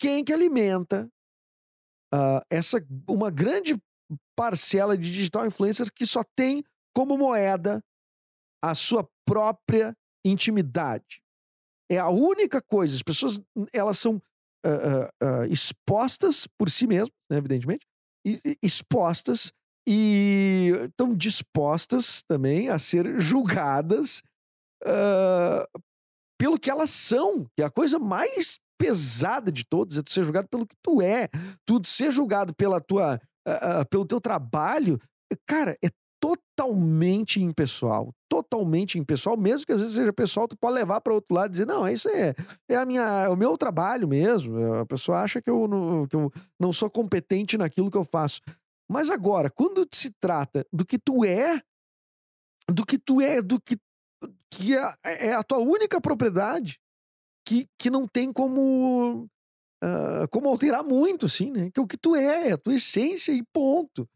quem 0.00 0.24
que 0.24 0.32
alimenta 0.32 1.10
uh, 2.14 2.40
essa 2.50 2.78
uma 3.08 3.30
grande 3.30 3.76
parcela 4.36 4.96
de 4.96 5.10
digital 5.10 5.46
influencers 5.46 5.90
que 5.90 6.06
só 6.06 6.22
tem 6.36 6.64
como 6.94 7.16
moeda 7.16 7.82
a 8.62 8.74
sua 8.74 9.08
própria 9.24 9.96
intimidade. 10.28 11.22
É 11.90 11.98
a 11.98 12.08
única 12.08 12.60
coisa. 12.60 12.94
As 12.94 13.02
pessoas 13.02 13.40
elas 13.72 13.98
são 13.98 14.16
uh, 14.64 14.68
uh, 14.68 15.42
uh, 15.42 15.44
expostas 15.50 16.46
por 16.58 16.70
si 16.70 16.86
mesmas, 16.86 17.10
né, 17.30 17.38
evidentemente, 17.38 17.86
e, 18.26 18.40
expostas 18.62 19.52
e 19.88 20.72
estão 20.84 21.14
dispostas 21.14 22.22
também 22.28 22.68
a 22.68 22.78
ser 22.78 23.18
julgadas 23.20 24.22
pelo 26.38 26.58
que 26.58 26.70
elas 26.70 26.90
são, 26.90 27.44
que 27.56 27.62
é 27.62 27.64
a 27.64 27.70
coisa 27.70 27.98
mais 27.98 28.60
pesada 28.78 29.50
de 29.50 29.64
todas 29.64 29.98
é 29.98 30.02
tu 30.02 30.12
ser 30.12 30.22
julgado 30.22 30.48
pelo 30.48 30.66
que 30.66 30.76
tu 30.80 31.02
é, 31.02 31.28
tu 31.66 31.80
ser 31.84 32.12
julgado 32.12 32.54
pela 32.54 32.80
tua 32.80 33.20
uh, 33.46 33.86
pelo 33.90 34.06
teu 34.06 34.20
trabalho, 34.20 35.00
cara, 35.46 35.76
é 35.84 35.88
totalmente 36.20 37.42
impessoal, 37.42 38.12
totalmente 38.28 38.98
impessoal, 38.98 39.36
mesmo 39.36 39.66
que 39.66 39.72
às 39.72 39.80
vezes 39.80 39.94
seja 39.94 40.12
pessoal, 40.12 40.48
tu 40.48 40.56
pode 40.56 40.74
levar 40.74 41.00
para 41.00 41.14
outro 41.14 41.34
lado 41.34 41.50
e 41.50 41.52
dizer, 41.52 41.66
não, 41.66 41.88
isso 41.88 42.08
é, 42.08 42.34
é 42.68 42.76
a 42.76 42.84
minha, 42.84 43.02
é 43.24 43.28
o 43.28 43.36
meu 43.36 43.56
trabalho 43.56 44.08
mesmo. 44.08 44.74
A 44.74 44.86
pessoa 44.86 45.20
acha 45.20 45.40
que 45.40 45.48
eu, 45.48 45.68
não, 45.68 46.06
que 46.06 46.16
eu 46.16 46.32
não 46.58 46.72
sou 46.72 46.90
competente 46.90 47.56
naquilo 47.56 47.90
que 47.90 47.96
eu 47.96 48.04
faço. 48.04 48.40
Mas 48.90 49.10
agora, 49.10 49.50
quando 49.50 49.86
se 49.92 50.10
trata 50.20 50.66
do 50.72 50.84
que 50.84 50.98
tu 50.98 51.24
é, 51.24 51.62
do 52.70 52.84
que 52.84 52.98
tu 52.98 53.20
é, 53.20 53.40
do 53.40 53.60
que, 53.60 53.76
que 54.50 54.76
é, 54.76 54.94
é 55.04 55.34
a 55.34 55.42
tua 55.42 55.58
única 55.58 56.00
propriedade, 56.00 56.80
que, 57.46 57.66
que 57.78 57.90
não 57.90 58.06
tem 58.06 58.32
como 58.32 59.28
uh, 59.82 60.28
como 60.30 60.48
alterar 60.48 60.82
muito, 60.82 61.26
assim, 61.26 61.50
né? 61.50 61.70
Que 61.70 61.80
é 61.80 61.82
o 61.82 61.86
que 61.86 61.96
tu 61.96 62.14
é, 62.16 62.52
a 62.52 62.58
tua 62.58 62.74
essência 62.74 63.32
e 63.32 63.42
ponto. 63.52 64.08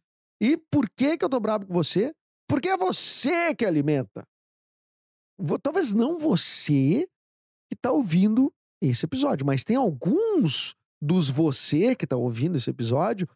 E 0.43 0.57
por 0.57 0.91
que 0.91 1.17
que 1.17 1.25
eu 1.25 1.29
tô 1.29 1.39
bravo 1.39 1.67
com 1.67 1.73
você? 1.73 2.13
Porque 2.49 2.69
é 2.69 2.77
você 2.77 3.55
que 3.55 3.65
alimenta. 3.65 4.27
Talvez 5.63 5.95
não 5.95 6.19
você 6.19 7.09
que 7.71 7.77
tá 7.77 7.93
ouvindo 7.93 8.53
esse 8.83 9.07
episódio, 9.07 9.47
mas 9.47 9.63
tem 9.63 9.77
alguns 9.77 10.75
dos 11.01 11.31
você 11.31 11.95
que 11.95 12.09
tá 12.09 12.17
ouvindo 12.17 12.57
esse 12.57 12.69
episódio, 12.69 13.29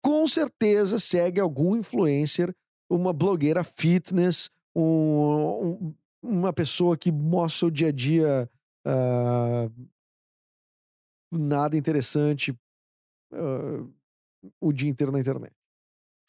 com 0.00 0.24
certeza 0.24 1.00
segue 1.00 1.40
algum 1.40 1.74
influencer, 1.74 2.54
uma 2.88 3.12
blogueira 3.12 3.64
fitness, 3.64 4.48
um, 4.74 4.82
um, 4.82 5.94
uma 6.22 6.52
pessoa 6.52 6.96
que 6.96 7.10
mostra 7.10 7.66
o 7.66 7.70
dia 7.72 7.88
a 7.88 7.92
dia 7.92 8.50
uh, 8.86 9.88
nada 11.32 11.76
interessante 11.76 12.52
uh, 13.32 13.92
o 14.60 14.72
dia 14.72 14.88
inteiro 14.88 15.10
na 15.10 15.18
internet. 15.18 15.52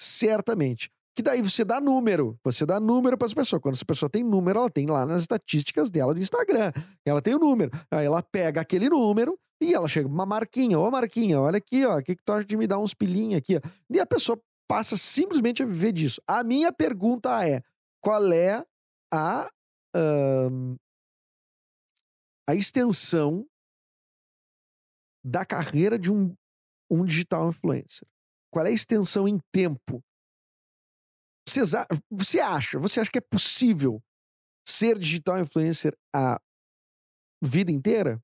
Certamente. 0.03 0.91
Que 1.15 1.21
daí 1.21 1.41
você 1.41 1.63
dá 1.63 1.79
número. 1.79 2.37
Você 2.43 2.65
dá 2.65 2.79
número 2.79 3.17
para 3.17 3.25
as 3.25 3.33
pessoas. 3.33 3.61
Quando 3.61 3.75
essa 3.75 3.85
pessoa 3.85 4.09
tem 4.09 4.23
número, 4.23 4.59
ela 4.59 4.69
tem 4.69 4.87
lá 4.87 5.05
nas 5.05 5.21
estatísticas 5.21 5.89
dela 5.89 6.13
do 6.13 6.19
Instagram. 6.19 6.73
Ela 7.05 7.21
tem 7.21 7.35
o 7.35 7.39
número. 7.39 7.71
Aí 7.89 8.05
ela 8.05 8.21
pega 8.21 8.59
aquele 8.59 8.89
número 8.89 9.39
e 9.61 9.73
ela 9.73 9.87
chega 9.87 10.07
uma 10.07 10.25
marquinha. 10.25 10.77
Ô, 10.77 10.91
Marquinha, 10.91 11.39
olha 11.39 11.57
aqui, 11.57 11.85
ó. 11.85 11.99
O 11.99 12.03
que, 12.03 12.15
que 12.15 12.23
tu 12.23 12.33
acha 12.33 12.45
de 12.45 12.57
me 12.57 12.67
dar 12.67 12.79
uns 12.79 12.93
pilinhos 12.93 13.37
aqui? 13.37 13.59
E 13.89 13.99
a 13.99 14.05
pessoa 14.05 14.41
passa 14.67 14.97
simplesmente 14.97 15.63
a 15.63 15.65
viver 15.65 15.93
disso. 15.93 16.21
A 16.27 16.43
minha 16.43 16.73
pergunta 16.73 17.47
é: 17.47 17.61
qual 18.01 18.33
é 18.33 18.65
a, 19.13 19.47
uh, 19.95 20.75
a 22.49 22.55
extensão 22.55 23.47
da 25.23 25.45
carreira 25.45 25.97
de 25.97 26.11
um, 26.11 26.35
um 26.89 27.05
digital 27.05 27.47
influencer? 27.47 28.07
Qual 28.53 28.63
é 28.67 28.69
a 28.69 28.71
extensão 28.71 29.27
em 29.27 29.39
tempo? 29.51 29.99
você 32.11 32.39
acha, 32.39 32.79
você 32.79 33.01
acha 33.01 33.09
que 33.11 33.17
é 33.17 33.21
possível 33.21 33.99
ser 34.65 34.97
digital 34.97 35.39
influencer 35.39 35.97
a 36.15 36.39
vida 37.43 37.71
inteira? 37.71 38.21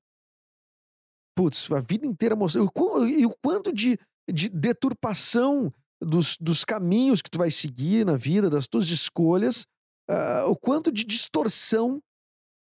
Putz, 1.36 1.70
a 1.72 1.80
vida 1.80 2.06
inteira 2.06 2.36
mostrando. 2.36 2.70
E 3.08 3.26
o 3.26 3.34
quanto 3.44 3.72
de, 3.72 3.98
de 4.32 4.48
deturpação 4.48 5.72
dos, 6.00 6.36
dos 6.38 6.64
caminhos 6.64 7.20
que 7.20 7.30
tu 7.30 7.36
vai 7.36 7.50
seguir 7.50 8.06
na 8.06 8.16
vida, 8.16 8.48
das 8.48 8.68
tuas 8.68 8.86
escolhas, 8.86 9.66
uh, 10.08 10.48
o 10.48 10.56
quanto 10.56 10.92
de 10.92 11.04
distorção 11.04 12.00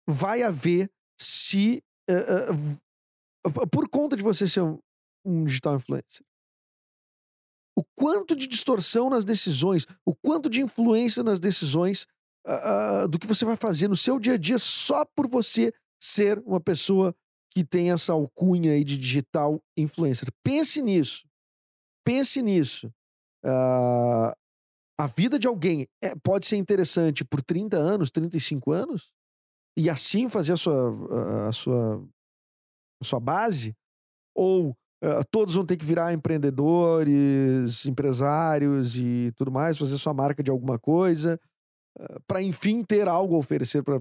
vai 0.09 0.45
haver 0.45 0.89
se. 1.21 1.83
Uh, 2.09 2.79
uh, 3.49 3.69
por 3.69 3.89
conta 3.89 4.17
de 4.17 4.23
você 4.23 4.47
ser 4.47 4.63
um, 4.63 4.79
um 5.25 5.45
digital 5.45 5.75
influencer 5.75 6.26
o 7.77 7.85
quanto 7.95 8.35
de 8.35 8.47
distorção 8.47 9.11
nas 9.11 9.25
decisões, 9.25 9.87
o 10.05 10.15
quanto 10.15 10.49
de 10.49 10.63
influência 10.63 11.23
nas 11.23 11.39
decisões 11.39 12.07
uh, 12.47 13.05
uh, 13.05 13.09
do 13.09 13.19
que 13.19 13.27
você 13.27 13.45
vai 13.45 13.57
fazer 13.57 13.87
no 13.87 13.97
seu 13.97 14.19
dia 14.19 14.35
a 14.35 14.39
dia 14.39 14.59
só 14.59 15.05
por 15.05 15.29
você 15.29 15.73
ser 16.01 16.39
uma 16.47 16.61
pessoa 16.61 17.15
que 17.51 17.65
tem 17.65 17.91
essa 17.91 18.13
alcunha 18.13 18.73
aí 18.73 18.83
de 18.83 18.97
digital 18.97 19.63
influencer. 19.77 20.31
Pense 20.43 20.81
nisso. 20.81 21.27
Pense 22.05 22.41
nisso. 22.41 22.89
Uh, 23.45 24.33
a 24.99 25.07
vida 25.07 25.39
de 25.39 25.47
alguém 25.47 25.87
é, 26.03 26.15
pode 26.17 26.47
ser 26.47 26.57
interessante 26.57 27.25
por 27.25 27.43
30 27.43 27.77
anos, 27.77 28.11
35 28.11 28.73
anos, 28.73 29.13
e 29.77 29.91
assim 29.91 30.29
fazer 30.29 30.55
a 30.55 30.57
sua, 30.57 31.49
a 31.49 31.53
sua, 31.53 32.09
a 33.03 33.05
sua 33.05 33.21
base, 33.21 33.77
ou 34.35 34.75
Uh, 35.03 35.23
todos 35.31 35.55
vão 35.55 35.65
ter 35.65 35.77
que 35.77 35.85
virar 35.85 36.13
empreendedores, 36.13 37.85
empresários 37.85 38.97
e 38.97 39.33
tudo 39.37 39.51
mais, 39.53 39.77
fazer 39.77 39.99
sua 39.99 40.15
marca 40.15 40.43
de 40.43 40.51
alguma 40.51 40.79
coisa, 40.79 41.39
eh, 41.99 42.17
para 42.27 42.41
enfim 42.43 42.83
ter 42.83 43.07
algo 43.07 43.35
a 43.35 43.39
oferecer 43.39 43.83
para 43.83 44.01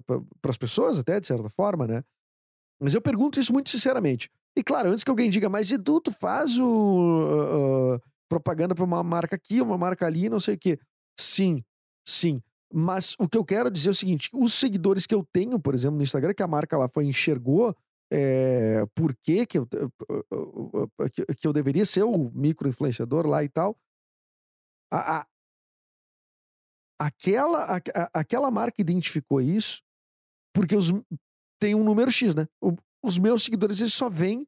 as 0.50 0.58
pessoas, 0.58 0.98
até 0.98 1.20
de 1.20 1.28
certa 1.28 1.50
forma, 1.50 1.86
né? 1.86 2.02
Mas 2.80 2.94
eu 2.94 3.02
pergunto 3.02 3.40
isso 3.40 3.52
muito 3.52 3.70
sinceramente. 3.70 4.30
E 4.56 4.64
claro, 4.64 4.90
antes 4.90 5.04
que 5.04 5.10
alguém 5.10 5.30
diga, 5.30 5.50
mas 5.50 5.72
Edu, 5.72 6.00
tu 6.00 6.12
faz 6.12 6.58
o, 6.58 7.96
uh, 7.96 8.02
propaganda 8.30 8.74
para 8.74 8.84
uma 8.84 9.04
marca 9.04 9.36
aqui, 9.36 9.62
uma 9.62 9.78
marca 9.78 10.06
ali, 10.06 10.30
não 10.30 10.40
sei 10.40 10.56
o 10.56 10.58
quê. 10.58 10.80
Sim, 11.20 11.64
sim. 12.08 12.42
Mas 12.74 13.16
o 13.20 13.28
que 13.28 13.38
eu 13.38 13.46
quero 13.46 13.70
dizer 13.70 13.90
é 13.90 13.92
o 13.92 13.96
seguinte: 13.96 14.30
os 14.34 14.54
seguidores 14.54 15.06
que 15.06 15.16
eu 15.16 15.26
tenho, 15.32 15.60
por 15.60 15.74
exemplo, 15.74 15.98
no 15.98 16.04
Instagram, 16.04 16.34
que 16.34 16.44
a 16.44 16.48
marca 16.48 16.78
lá 16.78 16.88
foi 16.88 17.06
enxergou, 17.06 17.76
é, 18.18 18.86
por 18.96 19.14
que, 19.14 19.46
que, 19.46 19.58
eu, 19.58 19.68
que 21.38 21.46
eu 21.46 21.52
deveria 21.52 21.86
ser 21.86 22.04
o 22.04 22.32
micro-influenciador 22.34 23.28
lá 23.28 23.44
e 23.44 23.50
tal. 23.50 23.78
A, 24.90 25.20
a, 25.20 25.28
aquela, 26.98 27.76
a, 27.76 28.10
aquela 28.14 28.50
marca 28.50 28.80
identificou 28.80 29.42
isso 29.42 29.84
porque 30.54 30.78
os, 30.78 30.94
tem 31.60 31.76
um 31.76 31.84
número 31.84 32.10
X, 32.10 32.34
né? 32.34 32.48
O, 32.62 32.74
os 33.04 33.18
meus 33.18 33.44
seguidores 33.44 33.82
eles 33.82 33.94
só 33.94 34.10
vêm 34.10 34.48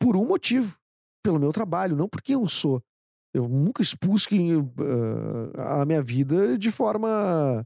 por 0.00 0.16
um 0.16 0.26
motivo, 0.26 0.76
pelo 1.22 1.38
meu 1.38 1.52
trabalho, 1.52 1.94
não 1.94 2.08
porque 2.08 2.34
eu 2.34 2.48
sou. 2.48 2.82
Eu 3.32 3.48
nunca 3.48 3.80
expus 3.80 4.26
quem, 4.26 4.56
uh, 4.56 4.72
a 5.56 5.86
minha 5.86 6.02
vida 6.02 6.58
de 6.58 6.72
forma. 6.72 7.64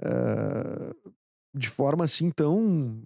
Uh, 0.00 1.12
de 1.54 1.68
forma 1.68 2.04
assim 2.04 2.30
tão 2.30 3.02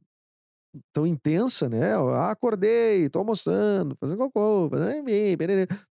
tão 0.92 1.06
intensa, 1.06 1.68
né? 1.68 1.94
Ah, 1.94 2.30
acordei, 2.30 3.08
tô 3.08 3.20
almoçando, 3.20 3.96
fazendo 4.00 4.18
cocô, 4.18 4.68
fazendo 4.70 5.04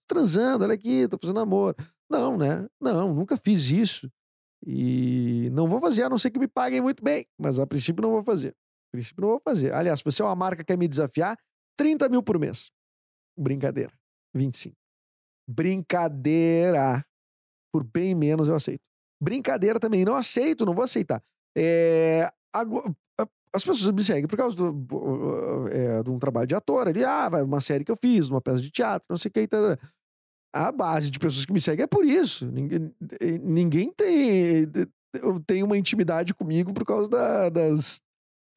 transando, 0.06 0.64
olha 0.64 0.74
aqui, 0.74 1.08
tô 1.08 1.18
fazendo 1.20 1.40
amor. 1.40 1.74
Não, 2.10 2.36
né? 2.36 2.66
Não, 2.80 3.14
nunca 3.14 3.36
fiz 3.36 3.70
isso. 3.70 4.10
E 4.64 5.50
não 5.52 5.66
vou 5.66 5.80
fazer, 5.80 6.04
a 6.04 6.08
não 6.08 6.18
ser 6.18 6.30
que 6.30 6.38
me 6.38 6.46
paguem 6.46 6.80
muito 6.80 7.02
bem. 7.02 7.26
Mas 7.38 7.58
a 7.58 7.66
princípio 7.66 8.02
não 8.02 8.10
vou 8.10 8.22
fazer. 8.22 8.50
A 8.50 8.90
princípio 8.92 9.22
não 9.22 9.30
vou 9.30 9.40
fazer. 9.44 9.72
Aliás, 9.72 10.00
se 10.00 10.04
você 10.04 10.22
é 10.22 10.24
uma 10.24 10.36
marca 10.36 10.62
que 10.62 10.72
quer 10.72 10.78
me 10.78 10.86
desafiar, 10.86 11.36
30 11.76 12.08
mil 12.08 12.22
por 12.22 12.38
mês. 12.38 12.70
Brincadeira. 13.36 13.92
25. 14.34 14.76
Brincadeira. 15.48 17.04
Por 17.72 17.84
bem 17.84 18.14
menos 18.14 18.48
eu 18.48 18.54
aceito. 18.54 18.82
Brincadeira 19.20 19.80
também. 19.80 20.04
Não 20.04 20.14
aceito, 20.14 20.66
não 20.66 20.74
vou 20.74 20.84
aceitar. 20.84 21.22
É, 21.56 22.28
agora, 22.52 22.94
as 23.54 23.64
pessoas 23.64 23.92
me 23.94 24.02
seguem 24.02 24.26
por 24.26 24.36
causa 24.36 24.56
do, 24.56 25.68
é, 25.70 26.02
de 26.02 26.10
um 26.10 26.18
trabalho 26.18 26.46
de 26.46 26.54
ator 26.54 26.88
ali, 26.88 27.04
ah, 27.04 27.28
uma 27.44 27.60
série 27.60 27.84
que 27.84 27.92
eu 27.92 27.96
fiz, 27.96 28.28
uma 28.28 28.40
peça 28.40 28.62
de 28.62 28.70
teatro, 28.70 29.06
não 29.10 29.18
sei 29.18 29.28
o 29.28 29.32
que. 29.32 29.48
A 30.54 30.72
base 30.72 31.10
de 31.10 31.18
pessoas 31.18 31.44
que 31.44 31.52
me 31.52 31.60
seguem 31.60 31.84
é 31.84 31.86
por 31.86 32.04
isso. 32.04 32.46
Ninguém, 32.50 32.94
ninguém 33.42 33.92
tem, 33.92 34.66
tem 35.46 35.62
uma 35.62 35.76
intimidade 35.76 36.34
comigo 36.34 36.72
por 36.72 36.84
causa 36.84 37.08
da, 37.08 37.48
das, 37.48 38.02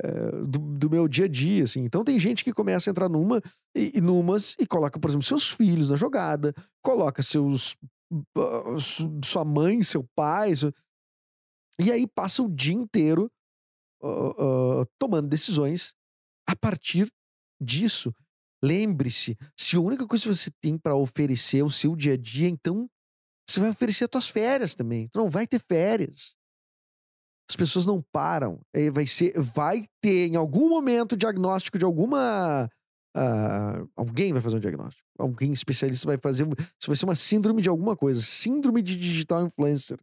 é, 0.01 0.31
do, 0.45 0.59
do, 0.59 0.89
meu 0.89 1.07
dia 1.07 1.25
a 1.25 1.27
dia, 1.27 1.63
assim. 1.63 1.83
Então 1.83 2.03
tem 2.03 2.19
gente 2.19 2.43
que 2.43 2.53
começa 2.53 2.89
a 2.89 2.91
entrar 2.91 3.09
numa 3.09 3.41
e, 3.75 3.97
e 3.97 4.01
numas 4.01 4.55
e 4.59 4.65
coloca, 4.65 4.99
por 4.99 5.09
exemplo, 5.09 5.25
seus 5.25 5.49
filhos 5.49 5.89
na 5.89 5.95
jogada, 5.95 6.53
coloca 6.81 7.21
seus 7.21 7.77
sua 9.23 9.43
mãe, 9.43 9.81
seu 9.81 10.05
pai, 10.15 10.55
seu... 10.55 10.71
e 11.79 11.91
aí 11.91 12.07
passa 12.07 12.43
o 12.43 12.49
dia 12.49 12.73
inteiro 12.73 13.29
uh, 14.07 14.85
tomando 14.99 15.27
decisões 15.27 15.93
a 16.47 16.55
partir 16.55 17.11
disso. 17.61 18.13
Lembre-se, 18.63 19.37
se 19.57 19.75
a 19.75 19.79
única 19.79 20.07
coisa 20.07 20.23
que 20.23 20.33
você 20.33 20.51
tem 20.61 20.77
para 20.77 20.95
oferecer 20.95 21.59
é 21.59 21.63
o 21.63 21.69
seu 21.69 21.95
dia 21.95 22.13
a 22.13 22.17
dia, 22.17 22.47
então 22.47 22.89
você 23.47 23.59
vai 23.59 23.69
oferecer 23.69 24.05
as 24.05 24.09
suas 24.11 24.27
férias 24.27 24.73
também. 24.73 25.07
Tu 25.09 25.19
não 25.19 25.29
vai 25.29 25.45
ter 25.45 25.59
férias. 25.59 26.35
As 27.49 27.55
pessoas 27.55 27.85
não 27.85 28.01
param. 28.11 28.59
É, 28.73 28.89
vai 28.89 29.05
ser, 29.05 29.39
vai 29.39 29.85
ter 30.01 30.27
em 30.27 30.35
algum 30.35 30.67
momento 30.67 31.15
diagnóstico 31.15 31.77
de 31.77 31.85
alguma 31.85 32.69
Uh, 33.15 33.89
alguém 33.95 34.33
vai 34.33 34.41
fazer 34.41 34.57
um 34.57 34.59
diagnóstico. 34.59 35.07
Alguém 35.17 35.53
especialista 35.53 36.05
vai 36.05 36.17
fazer. 36.17 36.45
Isso 36.59 36.87
vai 36.87 36.97
ser 36.97 37.05
uma 37.05 37.15
síndrome 37.15 37.61
de 37.61 37.69
alguma 37.69 37.95
coisa. 37.95 38.21
Síndrome 38.21 38.81
de 38.81 38.97
digital 38.97 39.45
influencer. 39.45 39.97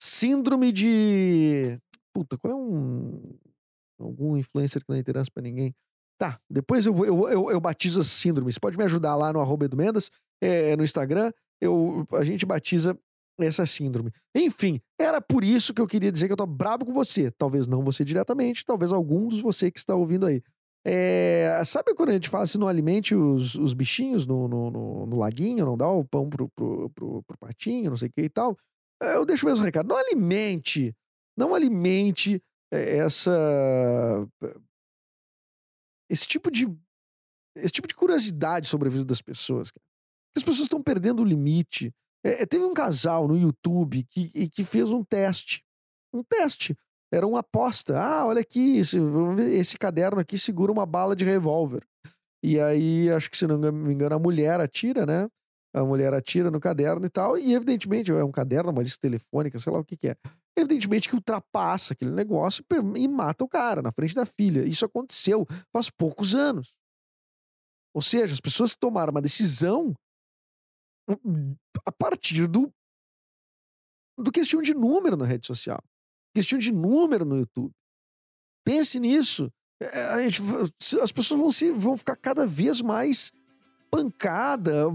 Síndrome 0.00 0.72
de. 0.72 1.78
Puta, 2.14 2.38
qual 2.38 2.52
é 2.52 2.56
um. 2.56 3.36
Algum 4.04 4.36
influencer 4.36 4.82
que 4.84 4.90
não 4.90 4.98
interessa 4.98 5.30
pra 5.32 5.42
ninguém. 5.42 5.74
Tá, 6.18 6.38
depois 6.48 6.86
eu, 6.86 7.04
eu, 7.04 7.28
eu, 7.28 7.50
eu 7.50 7.60
batizo 7.60 8.00
as 8.00 8.06
síndromes. 8.06 8.58
Pode 8.58 8.76
me 8.76 8.84
ajudar 8.84 9.16
lá 9.16 9.32
no 9.32 9.40
arroba 9.40 9.64
Edu 9.64 9.76
Mendes, 9.76 10.10
é, 10.40 10.76
no 10.76 10.84
Instagram. 10.84 11.32
Eu, 11.60 12.06
a 12.12 12.22
gente 12.22 12.46
batiza 12.46 12.98
essa 13.40 13.66
síndrome. 13.66 14.12
Enfim, 14.34 14.80
era 15.00 15.20
por 15.20 15.42
isso 15.42 15.74
que 15.74 15.80
eu 15.80 15.86
queria 15.86 16.12
dizer 16.12 16.26
que 16.26 16.32
eu 16.32 16.36
tô 16.36 16.46
brabo 16.46 16.84
com 16.84 16.92
você. 16.92 17.30
Talvez 17.32 17.66
não 17.66 17.82
você 17.82 18.04
diretamente, 18.04 18.64
talvez 18.64 18.92
algum 18.92 19.28
dos 19.28 19.40
você 19.40 19.70
que 19.70 19.78
está 19.78 19.94
ouvindo 19.94 20.26
aí. 20.26 20.42
É, 20.86 21.62
sabe 21.64 21.94
quando 21.94 22.10
a 22.10 22.12
gente 22.12 22.28
fala 22.28 22.44
assim, 22.44 22.58
não 22.58 22.68
alimente 22.68 23.14
os, 23.14 23.54
os 23.54 23.72
bichinhos 23.72 24.26
no, 24.26 24.46
no, 24.46 24.70
no, 24.70 25.06
no, 25.06 25.16
laguinho, 25.16 25.64
não 25.64 25.78
dá 25.78 25.88
o 25.88 26.04
pão 26.04 26.28
pro, 26.28 26.48
pro, 26.50 26.90
pro, 26.90 27.22
pro 27.22 27.38
patinho, 27.38 27.88
não 27.88 27.96
sei 27.96 28.08
o 28.08 28.12
que 28.12 28.22
e 28.22 28.28
tal? 28.28 28.56
Eu 29.00 29.24
deixo 29.24 29.46
o 29.46 29.48
mesmo 29.48 29.64
recado. 29.64 29.88
Não 29.88 29.96
alimente 29.96 30.94
não 31.36 31.54
alimente 31.54 32.42
essa 32.74 34.26
esse 36.10 36.26
tipo 36.26 36.50
de 36.50 36.66
esse 37.56 37.72
tipo 37.72 37.86
de 37.86 37.94
curiosidade 37.94 38.66
sobre 38.66 38.88
a 38.88 38.90
vida 38.90 39.04
das 39.04 39.22
pessoas. 39.22 39.72
As 40.36 40.42
pessoas 40.42 40.64
estão 40.64 40.82
perdendo 40.82 41.22
o 41.22 41.24
limite. 41.24 41.94
É, 42.24 42.42
é, 42.42 42.46
teve 42.46 42.64
um 42.64 42.74
casal 42.74 43.28
no 43.28 43.36
YouTube 43.36 44.04
que, 44.10 44.48
que 44.48 44.64
fez 44.64 44.90
um 44.90 45.04
teste. 45.04 45.62
Um 46.12 46.22
teste. 46.24 46.76
Era 47.12 47.26
uma 47.26 47.40
aposta. 47.40 47.96
Ah, 47.96 48.26
olha 48.26 48.40
aqui, 48.40 48.78
esse, 48.78 48.98
esse 49.52 49.78
caderno 49.78 50.20
aqui 50.20 50.36
segura 50.36 50.72
uma 50.72 50.84
bala 50.84 51.14
de 51.14 51.24
revólver. 51.24 51.86
E 52.42 52.58
aí, 52.60 53.10
acho 53.10 53.30
que 53.30 53.36
se 53.36 53.46
não 53.46 53.56
me 53.72 53.94
engano, 53.94 54.16
a 54.16 54.18
mulher 54.18 54.60
atira, 54.60 55.06
né? 55.06 55.28
A 55.72 55.84
mulher 55.84 56.12
atira 56.12 56.50
no 56.50 56.60
caderno 56.60 57.06
e 57.06 57.10
tal. 57.10 57.38
E 57.38 57.54
evidentemente, 57.54 58.10
é 58.10 58.24
um 58.24 58.32
caderno, 58.32 58.70
uma 58.70 58.82
lista 58.82 59.00
telefônica, 59.00 59.58
sei 59.58 59.72
lá 59.72 59.78
o 59.78 59.84
que, 59.84 59.96
que 59.96 60.08
é. 60.08 60.16
Evidentemente 60.56 61.08
que 61.08 61.14
ultrapassa 61.16 61.94
aquele 61.94 62.12
negócio 62.12 62.64
e 62.96 63.08
mata 63.08 63.44
o 63.44 63.48
cara 63.48 63.82
na 63.82 63.90
frente 63.90 64.14
da 64.14 64.24
filha. 64.24 64.64
Isso 64.64 64.84
aconteceu 64.84 65.46
faz 65.72 65.90
poucos 65.90 66.34
anos. 66.34 66.74
Ou 67.92 68.00
seja, 68.00 68.32
as 68.32 68.40
pessoas 68.40 68.76
tomaram 68.76 69.10
uma 69.10 69.22
decisão 69.22 69.94
hum, 71.08 71.56
a 71.84 71.92
partir 71.92 72.46
do, 72.46 72.72
do 74.18 74.30
questão 74.30 74.62
de 74.62 74.74
número 74.74 75.16
na 75.16 75.26
rede 75.26 75.46
social. 75.46 75.82
Questão 76.34 76.58
de 76.58 76.72
número 76.72 77.24
no 77.24 77.36
YouTube. 77.36 77.72
Pense 78.64 78.98
nisso. 78.98 79.52
É, 79.80 80.22
gente, 80.22 80.40
as 81.02 81.12
pessoas 81.12 81.40
vão, 81.40 81.52
se, 81.52 81.72
vão 81.72 81.96
ficar 81.96 82.16
cada 82.16 82.46
vez 82.46 82.80
mais 82.80 83.32
pancada, 83.94 84.88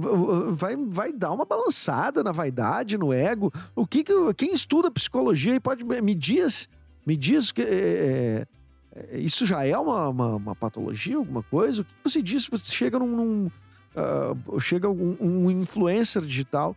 vai, 0.51 0.75
vai 0.75 1.13
dar 1.13 1.31
uma 1.31 1.45
balançada 1.45 2.21
na 2.21 2.33
vaidade, 2.33 2.97
no 2.97 3.13
ego. 3.13 3.51
O 3.73 3.88
que, 3.88 4.03
que 4.03 4.13
quem 4.33 4.51
estuda 4.53 4.91
psicologia 4.91 5.55
e 5.55 5.59
pode 5.59 5.85
me 5.85 6.13
diz, 6.13 6.67
me 7.07 7.15
diz 7.15 7.51
que 7.51 7.62
é, 7.62 8.45
é, 8.93 9.17
isso 9.19 9.45
já 9.45 9.65
é 9.65 9.77
uma, 9.77 10.09
uma, 10.09 10.35
uma, 10.35 10.55
patologia, 10.55 11.15
alguma 11.15 11.41
coisa? 11.43 11.81
O 11.81 11.85
que 11.85 11.91
você 12.03 12.21
diz? 12.21 12.45
Você 12.47 12.71
chega 12.73 12.99
num, 12.99 13.15
num 13.15 13.51
uh, 13.95 14.59
chega 14.59 14.89
um, 14.89 15.15
um, 15.21 15.49
influencer 15.49 16.21
digital 16.21 16.75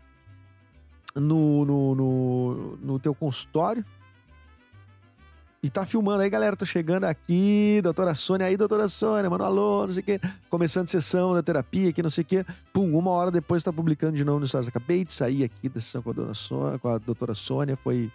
no, 1.16 1.64
no, 1.64 1.94
no, 1.96 2.76
no 2.76 2.98
teu 3.00 3.14
consultório 3.16 3.84
e 5.62 5.70
tá 5.70 5.86
filmando 5.86 6.22
aí, 6.22 6.28
galera. 6.28 6.56
Tô 6.56 6.66
chegando 6.66 7.04
aqui, 7.04 7.80
doutora 7.84 8.16
Sônia 8.16 8.48
aí, 8.48 8.56
doutora 8.56 8.88
Sônia, 8.88 9.30
mano, 9.30 9.44
alô, 9.44 9.86
não 9.86 9.94
sei 9.94 10.02
o 10.02 10.04
quê. 10.04 10.20
Começando 10.50 10.88
sessão 10.88 11.34
da 11.34 11.42
terapia 11.42 11.90
aqui, 11.90 12.02
não 12.02 12.10
sei 12.10 12.22
o 12.22 12.24
quê. 12.24 12.44
Pum, 12.72 12.98
uma 12.98 13.12
hora 13.12 13.30
depois 13.30 13.62
tá 13.62 13.72
publicando 13.72 14.16
de 14.16 14.24
novo 14.24 14.40
no 14.40 14.46
Stories. 14.46 14.68
Acabei 14.68 15.04
de 15.04 15.12
sair 15.12 15.44
aqui 15.44 15.68
da 15.68 15.80
sessão 15.80 16.02
com 16.02 16.10
a, 16.10 16.12
dona 16.12 16.34
Sônia, 16.34 16.78
com 16.80 16.88
a 16.88 16.98
doutora 16.98 17.32
Sônia. 17.32 17.76
Foi 17.76 18.10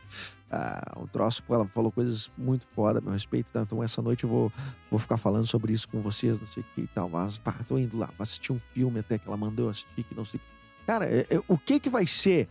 ah, 0.51 0.97
um 0.99 1.07
troço, 1.07 1.41
ela 1.49 1.65
falou 1.67 1.89
coisas 1.89 2.29
muito 2.37 2.67
foda 2.75 2.99
a 2.99 3.01
meu 3.01 3.13
respeito. 3.13 3.49
Tá? 3.49 3.61
Então 3.61 3.81
essa 3.81 4.01
noite 4.01 4.25
eu 4.25 4.29
vou, 4.29 4.51
vou 4.91 4.99
ficar 4.99 5.15
falando 5.15 5.47
sobre 5.47 5.71
isso 5.71 5.87
com 5.87 6.01
vocês, 6.01 6.41
não 6.41 6.47
sei 6.47 6.63
o 6.63 6.65
que 6.75 6.81
e 6.81 6.87
tal. 6.87 7.07
Mas, 7.07 7.37
pá, 7.37 7.55
tô 7.65 7.77
indo 7.77 7.97
lá, 7.97 8.07
vou 8.07 8.23
assistir 8.23 8.51
um 8.51 8.59
filme 8.73 8.99
até 8.99 9.17
que 9.17 9.25
ela 9.25 9.37
mandou 9.37 9.69
assistir, 9.69 10.03
que 10.03 10.13
não 10.13 10.25
sei 10.25 10.37
o 10.37 10.41
que. 10.41 10.85
Cara, 10.85 11.05
é, 11.05 11.25
é, 11.29 11.41
o 11.47 11.57
que 11.57 11.79
que 11.79 11.89
vai 11.89 12.05
ser 12.05 12.49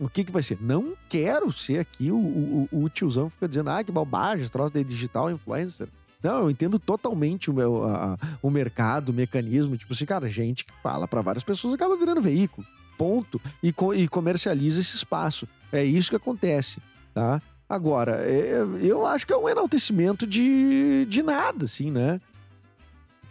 o 0.00 0.08
que 0.08 0.24
que 0.24 0.32
vai 0.32 0.42
ser? 0.42 0.58
Não 0.60 0.94
quero 1.08 1.52
ser 1.52 1.78
aqui 1.78 2.10
o, 2.10 2.16
o, 2.16 2.68
o 2.72 2.88
tiozão 2.88 3.28
que 3.28 3.34
fica 3.34 3.46
dizendo, 3.46 3.68
ah, 3.68 3.84
que 3.84 3.92
bobagem, 3.92 4.42
esse 4.42 4.50
troço 4.50 4.72
de 4.72 4.82
digital 4.82 5.30
influencer. 5.30 5.88
Não, 6.22 6.40
eu 6.40 6.50
entendo 6.50 6.78
totalmente 6.78 7.50
o, 7.50 7.54
meu, 7.54 7.84
a, 7.84 8.18
o 8.42 8.50
mercado, 8.50 9.10
o 9.10 9.12
mecanismo. 9.12 9.76
Tipo 9.76 9.92
assim, 9.92 10.06
cara, 10.06 10.28
gente 10.28 10.64
que 10.64 10.72
fala 10.82 11.06
para 11.06 11.20
várias 11.20 11.44
pessoas 11.44 11.74
acaba 11.74 11.96
virando 11.96 12.20
veículo. 12.20 12.66
Ponto. 12.96 13.40
E, 13.62 13.72
co 13.72 13.94
e 13.94 14.08
comercializa 14.08 14.80
esse 14.80 14.96
espaço. 14.96 15.46
É 15.70 15.84
isso 15.84 16.10
que 16.10 16.16
acontece, 16.16 16.80
tá? 17.14 17.40
Agora, 17.68 18.22
é, 18.22 18.62
eu 18.80 19.06
acho 19.06 19.26
que 19.26 19.32
é 19.32 19.36
um 19.36 19.48
enaltecimento 19.48 20.26
de, 20.26 21.06
de 21.06 21.22
nada, 21.22 21.66
assim, 21.66 21.90
né? 21.90 22.20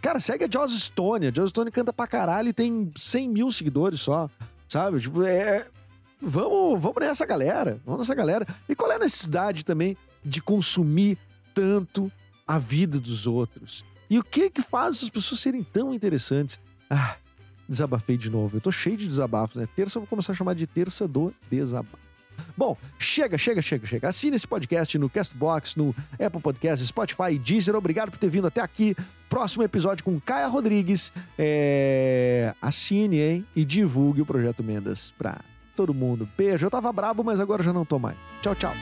Cara, 0.00 0.18
segue 0.18 0.44
a 0.44 0.48
Joss 0.50 0.80
Stone. 0.80 1.26
A 1.26 1.32
Joss 1.32 1.50
Stone 1.50 1.70
canta 1.70 1.92
pra 1.92 2.06
caralho 2.06 2.48
e 2.48 2.52
tem 2.52 2.90
100 2.96 3.28
mil 3.28 3.52
seguidores 3.52 4.00
só, 4.00 4.30
sabe? 4.66 4.98
Tipo, 4.98 5.22
é, 5.22 5.66
Vamos, 6.20 6.80
vamos 6.80 6.96
nessa 7.00 7.24
galera, 7.24 7.80
vamos 7.84 8.00
nessa 8.00 8.14
galera. 8.14 8.46
E 8.68 8.74
qual 8.74 8.92
é 8.92 8.96
a 8.96 8.98
necessidade 8.98 9.64
também 9.64 9.96
de 10.24 10.42
consumir 10.42 11.16
tanto 11.54 12.12
a 12.46 12.58
vida 12.58 13.00
dos 13.00 13.26
outros? 13.26 13.84
E 14.08 14.18
o 14.18 14.24
que 14.24 14.50
que 14.50 14.60
faz 14.60 14.96
essas 14.96 15.08
pessoas 15.08 15.40
serem 15.40 15.62
tão 15.62 15.94
interessantes? 15.94 16.58
Ah, 16.90 17.16
desabafei 17.68 18.16
de 18.16 18.28
novo. 18.28 18.56
Eu 18.56 18.60
tô 18.60 18.72
cheio 18.72 18.96
de 18.96 19.06
desabafos, 19.06 19.56
né? 19.56 19.68
Terça 19.74 19.98
eu 19.98 20.02
vou 20.02 20.08
começar 20.08 20.32
a 20.32 20.34
chamar 20.34 20.54
de 20.54 20.66
terça 20.66 21.06
do 21.06 21.32
desabafo. 21.48 22.10
Bom, 22.56 22.76
chega, 22.98 23.38
chega, 23.38 23.62
chega, 23.62 23.86
chega. 23.86 24.08
Assine 24.08 24.36
esse 24.36 24.46
podcast 24.46 24.98
no 24.98 25.08
Castbox, 25.08 25.76
no 25.76 25.94
Apple 26.12 26.40
Podcasts, 26.40 26.88
Spotify 26.88 27.38
Deezer. 27.38 27.74
Obrigado 27.74 28.10
por 28.10 28.18
ter 28.18 28.28
vindo 28.28 28.46
até 28.46 28.60
aqui. 28.60 28.96
Próximo 29.28 29.62
episódio 29.62 30.04
com 30.04 30.18
Caia 30.20 30.48
Rodrigues. 30.48 31.12
É... 31.38 32.54
Assine, 32.60 33.20
hein? 33.20 33.46
E 33.54 33.64
divulgue 33.64 34.22
o 34.22 34.26
Projeto 34.26 34.64
Mendas 34.64 35.12
pra 35.16 35.38
todo 35.80 35.94
mundo. 35.94 36.28
Beijo. 36.36 36.66
Eu 36.66 36.70
tava 36.70 36.92
brabo, 36.92 37.24
mas 37.24 37.40
agora 37.40 37.62
já 37.62 37.72
não 37.72 37.84
tô 37.86 37.98
mais. 37.98 38.16
Tchau, 38.42 38.54
tchau. 38.54 38.74